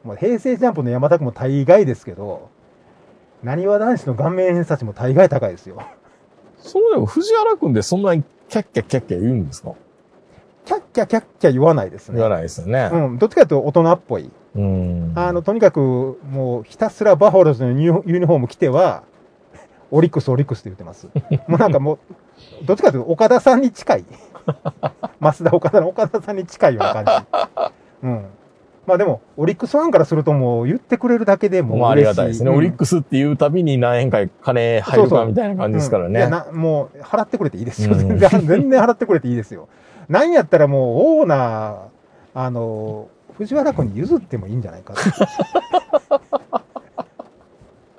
[0.03, 2.49] もう平成ジャンプの山田くんも大概ですけど、
[3.43, 5.81] なにわ男子の顔面偏差値も大概高いですよ。
[6.57, 9.73] そうでも藤原くんでそんなにキャッキャキャッキャ言うんですか？
[10.69, 12.17] キャッキャキャッキャ言わないですね。
[12.17, 12.91] 言わないですよね。
[12.93, 13.17] うん。
[13.17, 14.29] どっちかというと大人っぽい。
[14.55, 15.13] うん。
[15.15, 19.01] あの、とにかく、もう、ひたすらバファローズのユニフォーム着ては、
[19.89, 21.07] オリックス、オリックスって言ってます。
[21.49, 21.95] もうなんかも
[22.61, 24.05] う、どっちかというと、岡田さんに近い。
[25.19, 27.71] 増田岡田の岡田さんに近いような感じ。
[28.03, 28.25] うん。
[28.85, 32.03] まあでも、オリックスファンからするともう言ってくれるだけでもうまああり。
[32.03, 32.51] がたいですね。
[32.51, 37.93] うんオリックスっていうたびに何円か金入るそうそうかみたいな感じですからうんいやもう、払ってくれていいですよ。
[37.93, 39.67] うん全然、全然払ってくれていいですよ。
[40.09, 41.79] なんやったらもう、オーナー、
[42.33, 43.07] あの、
[43.37, 44.99] 藤原君に譲ってもいいんじゃないかと。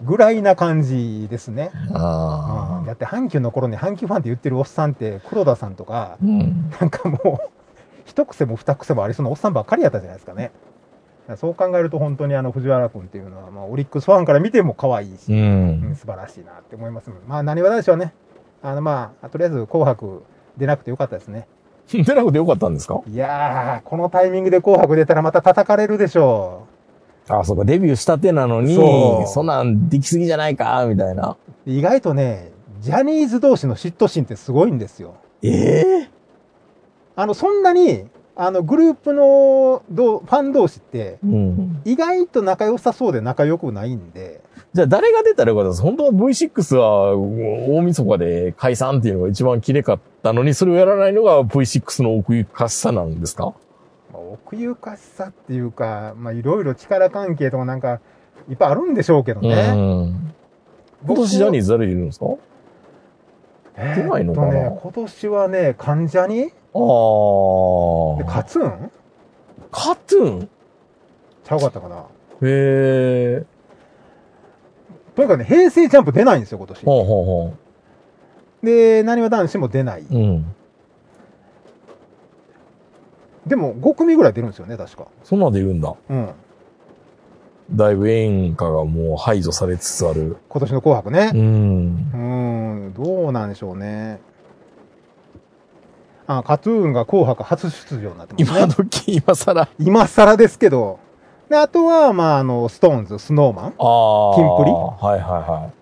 [0.02, 1.70] ぐらいな感じですね。
[1.92, 6.24] あだって阪急の頃に阪急ファンって言ってるおっさんって黒田さんとか、あ。
[6.24, 6.70] うん。
[6.80, 7.48] なんかもう、
[8.06, 10.50] 一癖も二癖もありそうなおっさんばっかりやったじゃないですかね。
[11.36, 15.94] そう考えると本当にあの藤原君っていうのは、まあ、オリックスファンから見ても可愛いし、ううんん。
[15.94, 17.11] 素晴らしいなって思います。
[17.28, 18.12] まあ、何わ男子はね、
[18.62, 20.24] あのまあ、とりあえず紅白
[20.56, 21.46] 出なくてよかったですね。
[21.93, 23.01] 出なくてよかったんですか？
[23.07, 26.66] いやー、このタイミングで紅白出たらまた叩かれるでしょ
[27.28, 31.36] あ、そうか、デビューしたてなのに、そうそんなんできすぎじゃないか、みたいな。
[31.66, 31.70] う。
[31.70, 35.14] 意外とね、ジャニーズ同士の嫉妬心ってすごいんですよ。
[35.43, 36.11] ええ
[37.14, 41.82] あの、そんなに、あの、グループのどうファン同士って、うん。
[41.84, 44.41] 意外と仲良さそうで仲良くないんで、
[44.72, 53.46] じゃあ誰が出たらよかったです本当は V6 は大晦日で解散っていうのが一番綺麗かったのに、それをやらないのが V6 の奥ゆかしさなんですか？
[54.12, 58.00] まあ、奥ゆかしさっていうか、まあ、いろいろ力関係とかなんか、
[58.48, 59.72] いっぱいあるんでしょうけどうね。
[59.72, 60.34] ん。
[61.04, 62.26] 今年ジャニーズ誰いるんですか？
[63.76, 64.52] え出ないのかな？
[64.52, 66.36] ね、今年はね、関ジャニ？
[66.36, 66.78] で、あ
[68.30, 68.32] あ。
[68.32, 68.90] カツン？
[69.72, 70.48] カトゥーン？
[71.44, 71.96] ちゃうかったかな？
[71.96, 72.04] へ
[72.42, 73.44] え。
[75.14, 76.84] とにかくね、平成ジャンプ出ないんですよ、今年。
[76.84, 77.54] ほうほうほ
[78.62, 80.02] で、なにわ男子も出ない。
[80.02, 80.06] う。
[80.11, 80.54] うん。
[83.46, 85.06] でも、5組ぐらい出るんですよね、確か。
[85.24, 85.94] そんなんでいるんだ。
[86.08, 86.30] うん。
[87.72, 90.36] だいぶ演歌がもう排除されつつある。
[90.48, 91.36] 今年の紅白ねう。
[91.36, 92.11] ん。
[92.14, 92.18] う
[92.90, 94.20] ん、どうなんでしょうね。
[96.26, 98.61] あ、カトゥーンが紅白初出場になってますね。
[98.61, 99.68] 今時、今更。
[99.78, 100.98] 今更ですけど。
[101.51, 104.36] で、あとは、まあ、あの、ストーンズ、スノーマンああ。
[104.36, 105.72] キンプリはいは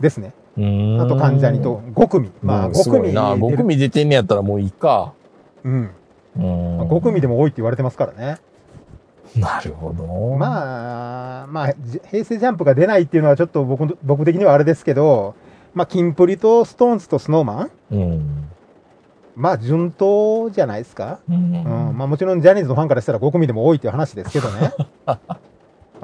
[0.00, 0.32] ですね。
[0.56, 0.70] いはい。
[0.70, 1.82] うーんあと、関ジャニと。
[1.94, 2.32] 5組。
[2.42, 3.12] まあ、うん5組。
[3.12, 3.34] な。
[3.34, 5.12] 5組出てんねやったらもういいか。
[5.64, 5.90] うん。
[6.38, 6.80] うん。
[6.88, 8.38] 5組でも多いって言われてますからね。
[9.36, 10.06] なるほど。
[10.38, 15.34] まあ、まあ、じ平成ジャンプが出ないっていうのはちょっと僕の僕的にはあれですけど、
[15.74, 18.48] まあ、キンプリとストーンズとスノーマンうん。
[19.36, 21.18] まあ、順当じゃないですか？
[21.28, 21.52] ううん。
[21.52, 21.64] ん。
[21.96, 24.72] まあ、もちろんジャニーズのファンからしたら5組でも多いっていう話ですけどね。
[25.06, 25.18] ま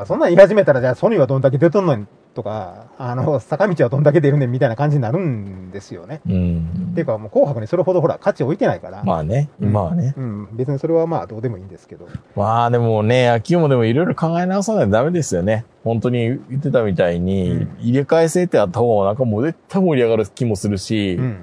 [0.05, 6.23] あ、そんなん言い始めたら、じゃあソニーはどんだけ出とんのんとか、あの、坂道はどんだけ出るねんみたいな感じになるんですよね。
[6.27, 9.03] うんっていうか、もう紅白にそれほどほら、価値置いてないから。
[9.05, 9.51] まあね。
[9.61, 10.15] 今はね。
[10.17, 10.49] うん。
[10.53, 12.07] 別にそれはまあ、どうでもいいんですけど。
[12.37, 15.67] まあでもね、野球もでもいろいろ考え直さないとダメですよね。
[15.85, 21.37] 本当に言ってたみたいに、うん入れ替え制ってあった方がなんかもう絶対盛り上がる気もするし、うん。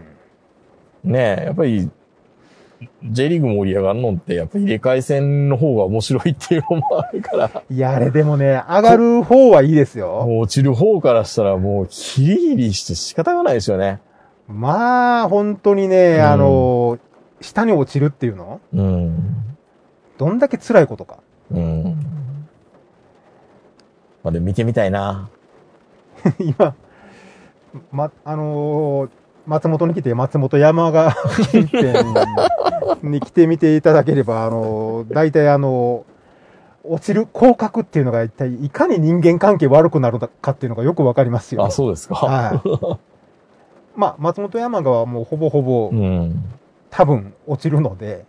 [1.03, 1.89] ねやっぱり、
[3.03, 10.25] J リーグ盛り上がるのって、やっぱり入れ替え戦の方が面白いっていうのもあるから、いや、あれでもね、上がる方はいいですよ。
[10.39, 13.99] 落ちる方からしたらもうヒリヒリして仕方がないですよね。
[14.47, 16.99] まあ、本当にね、うんあの、
[17.41, 18.59] 下に落ちるっていうの？
[18.73, 19.55] うん。
[20.17, 21.19] どんだけ辛いことか。
[21.51, 21.83] うん。
[24.23, 25.29] まあでも見てみたいな。
[26.39, 26.75] 今、
[27.91, 29.09] ま、あのー
[29.49, 31.15] 松本に来て、松本山が
[31.51, 31.89] 近辺
[33.01, 36.09] に来てみていただければ、あのー大体あのー
[36.81, 41.65] 落ちる降格っていうのが一体いかに人間関係悪くなるかっていうのがよくわかりますよ。
[41.65, 42.15] あ、そうですか。
[42.15, 42.61] はい。
[43.99, 46.43] まあ、松本山雅はもうほぼほぼうん。
[46.89, 48.25] 多分落ちるので、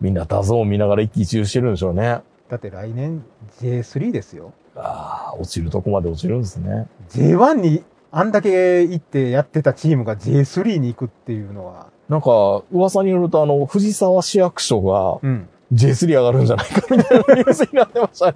[0.00, 2.20] みんなダゾーン見ながら一喜一憂してるんでしょうね。
[2.50, 3.24] だって来年
[3.60, 4.52] J3 ですよ。
[4.76, 6.86] ああ、落ちるとこまで落ちるんですね。
[7.10, 7.82] J1 に
[8.12, 15.48] あんだけ行ってやってたチームが J3 に行くっていうのは、なんか、噂によると、あの、藤沢市役所がうん。
[15.72, 18.34] J3 上がるんじゃないかみたいなニュースになってましたね。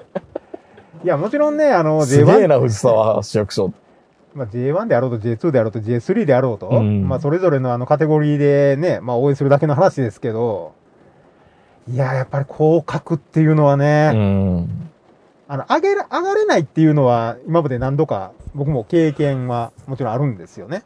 [1.05, 3.73] いや、もちろんね、あの、すげえ J1、な、藤沢市役所。
[4.35, 10.73] まあ、J1 であろうと J2 であろうと J3 であろうと、うんまあ、それぞれのあのカテゴリーでね、まあ、応援するだけの話ですけど、
[11.89, 14.91] いや、やっぱり降格っていうのはうね、ん。
[15.53, 20.84] あの、上げら、上がれないっていうのは、今まで何度か、僕も経験はもちろんあるんですよね。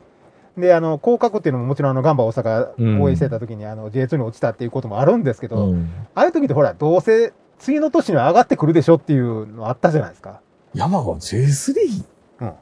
[0.57, 5.91] で、あの、降格っていうのももちろんあの、ガンバ大阪応援してた時に、あの、J2 に落ちたっていうこともあるんですけど、うん。
[6.15, 10.41] ああいう時ってほら、どうせ次の年には上がってくるでしょっていうのあったじゃないですか。
[10.73, 12.05] 山が J3?
[12.41, 12.53] うん。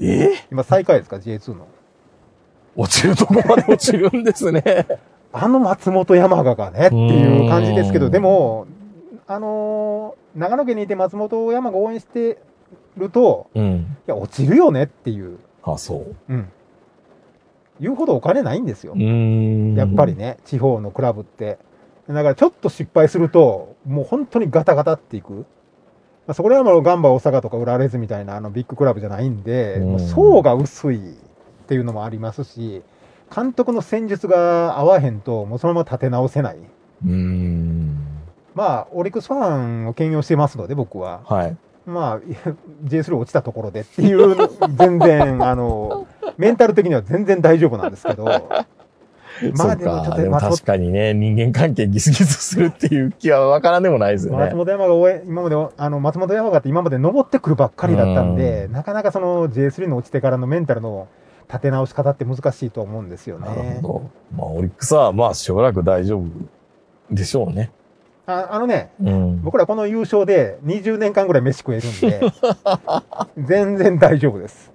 [0.00, 0.32] え？
[0.32, 1.68] え今最下位ですか、J2 の。
[2.74, 4.64] 落ちるとこまで落ちるんですね。
[5.32, 8.66] あの松本山雅がねっていう感じですけど、うんでも、
[9.28, 12.38] あのー長野県にいて松本山が応援して
[12.96, 13.74] ると、うん。
[13.74, 15.38] いや、落ちるよねっていう。
[15.62, 16.32] あ、そう。
[16.32, 16.48] うん。
[17.80, 18.94] 言うほどお金ないんですよ。
[18.96, 20.14] やっぱり。
[20.14, 21.58] ね、地方のクラブって。
[22.08, 25.32] だからちょっと失敗すると、もう本当にガタガタっていく。
[26.26, 31.12] まあ、そこらはもうガンバ大阪とか浦和レッズみたいなあのビッグクラブじゃないんで、うんもう層が薄いっ
[31.66, 32.82] ていうのもありますし、
[33.34, 36.56] 監督の戦術が合わへんと、もうそのまま立て直せない。
[36.56, 38.03] うーん。
[38.54, 41.22] まあ、オリックスファンを兼用してますので、僕は。
[41.24, 41.56] はい。
[41.86, 42.20] まあ、
[42.84, 44.36] J3 落ちたところでっていう、
[44.76, 46.06] 全然、あの、
[46.38, 54.54] メンタル的には全然大丈夫なんですけど、まあでもちょまあ、確かにね、人間関係ギスギスするっていう気はわからんでもないですよね 松。
[54.56, 61.08] 本山が応援、今まで、あの、松本山がって今まで登ってくるばっかりだったんで、なかなかその J3 の落ちてからのメンタルの
[61.48, 63.78] 立て直し方って難しいと思うんですよなるね。
[63.82, 64.02] ほど。
[64.36, 66.24] まあ、オリックスは、まあ、しばらく大丈夫
[67.10, 67.70] でしょうね。
[68.26, 69.42] ああのね、うん。
[69.42, 72.20] 僕らこの優勝で20年間ぐらい飯食えるんで、
[73.38, 74.72] 全然大丈夫です。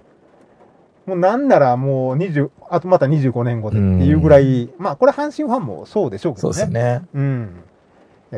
[1.06, 6.64] もうなんならもう20、あとまた25年後でっていうぐらい、まあこれ阪神ファンもそうでしょうけそうどね。
[6.66, 7.02] ですね。
[7.14, 7.50] うん。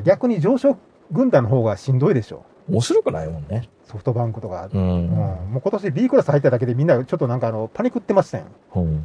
[0.05, 0.77] 逆に上昇
[1.11, 2.45] 軍団の方がしんどいでしょ。
[2.71, 3.69] 面白くないもんね。
[3.85, 4.71] ソフトバンクとか。
[4.73, 5.07] ううん。
[5.07, 5.11] ん。
[5.11, 8.45] もう今年 B クラス入っただけでみんなちょっとなんかあの、パニクってましたよ。
[8.77, 8.83] うん。
[8.85, 9.05] うん。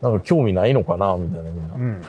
[0.00, 1.50] なんか興味ないのかなみたいな。
[1.50, 2.02] うん。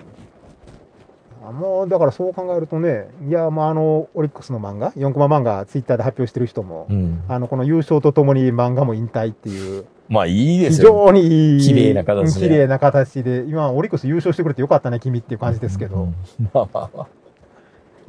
[1.49, 7.23] あもう、だからそう考えるとね、いや、まあ、あの、オリックスの漫画、4コマ漫画、ツイッターで発表してる人も、うん。
[7.27, 11.05] あの、この優勝とともに漫画も引退っていう、まあ、いいで非すよ。
[11.07, 15.95] 常にいい、綺麗な形でうん綺麗な形で、今、オリックス優勝してくれてよかったね、君っていう感じですけど。
[15.95, 16.15] うん
[16.53, 17.07] まあまあまあ。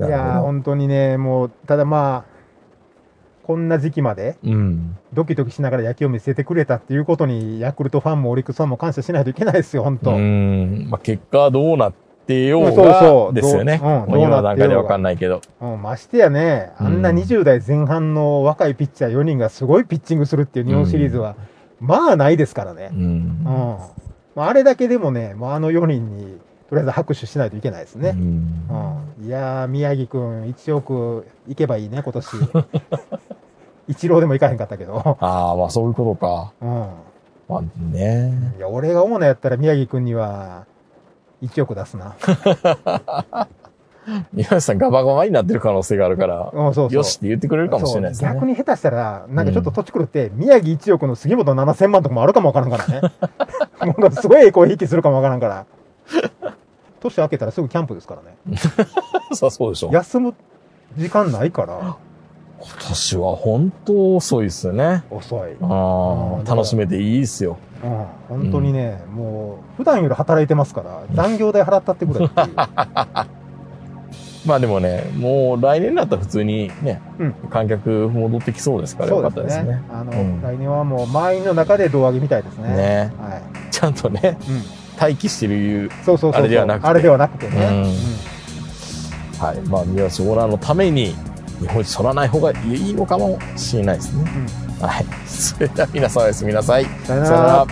[0.06, 2.40] いや本当にね、もう、ただまあ、
[3.42, 4.36] こんな時期まで。
[5.12, 10.12] ドキドキしながら野球を見せてくれたっていうことに、ヤクルトファンもオリックスファンも感謝しないといけないですよ、本当。
[10.12, 10.86] うん。
[10.88, 12.09] まあ、結果はどうなって
[12.46, 13.78] ようそうそうがですよね。
[13.78, 15.40] どううん今の段階でわかんないけど。
[15.60, 21.36] うん、ましてやね、あんなうん20代前半の若いピッチャー4人がすごいピッチングするっていう日本シリーズは、
[21.80, 22.96] まあないですからねう。。
[22.96, 23.44] うんん。
[24.34, 26.38] まああれだけでもね、もうあの4人に
[26.70, 28.10] とりあえず拍手しないといけないですね。
[28.10, 28.20] うん
[29.18, 29.26] うん。
[29.26, 32.28] いやー、宮城くん1億いけばいいね、今年。
[33.88, 35.16] 一郎でもいかへんかったけど。
[35.20, 36.52] ああ、まあそういうことか。
[36.62, 36.86] うん。
[37.48, 37.62] まあ
[37.92, 38.32] ね。
[38.56, 40.66] いや、俺がオーナーやったら宮城くんには
[41.42, 42.16] 1億出すな。
[44.32, 46.92] 宮内さんガバガバになってる可能性があるから、うん、そうそう。
[46.92, 48.30] よしって言ってくれるかもしれないですね。
[48.32, 53.00] 逆に下手したら、なんかちょっと土地狂って、宮城1億の杉本7000万とかもあるかもわからんからね。
[53.98, 55.66] もうすごい栄光引きするかもわからんから。
[57.00, 58.36] 年明けたらすぐキャンプですからね。
[59.32, 59.90] そうでしょ。
[59.92, 60.34] 休む
[60.96, 61.96] 時間ないから、
[62.60, 65.02] 今年は本当遅いですよね。
[65.10, 65.56] 遅い。
[65.62, 67.58] あうんあ、楽しめていいですよ。
[67.82, 72.48] うん、本当にね、もう、普段より働いてますから、残業代払ったってくれっていう。
[74.46, 79.82] まあでもね、もう来年だったら普通にね、うん観客戻ってきそうですからよかったですね。
[79.90, 82.68] あの、うん来年はもう満員の中で胴上げみたいですね。
[82.68, 83.42] ねはい。
[83.70, 84.62] ちゃんとね、うん。
[85.00, 86.40] 待機してるいう、そうそうそう。
[86.40, 87.66] あれではなくてあれではなくてね。
[87.66, 87.90] うんうん
[89.40, 89.60] はい。
[89.62, 91.14] まあ、宮内オーナーのために、
[91.60, 94.24] 日本一取らない方がいいのかもしれないですね。
[94.80, 95.28] はい。
[95.28, 96.86] それでは皆さんおやすみなさい。
[97.04, 97.66] さよなら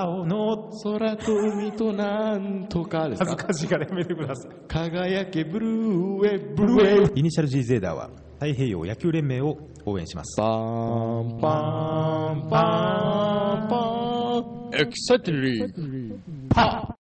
[0.00, 3.30] 青の空と海となんとかですか？
[3.30, 4.52] 恥ずかしいからやめてください。
[4.68, 10.40] 輝けブルーウェイブルーウェイイニシャル G ゼーダーは太平洋野球連盟を応援します。
[10.40, 14.80] バーンバーンバーンバーン。
[14.80, 16.18] エクセトリー
[16.50, 16.97] パ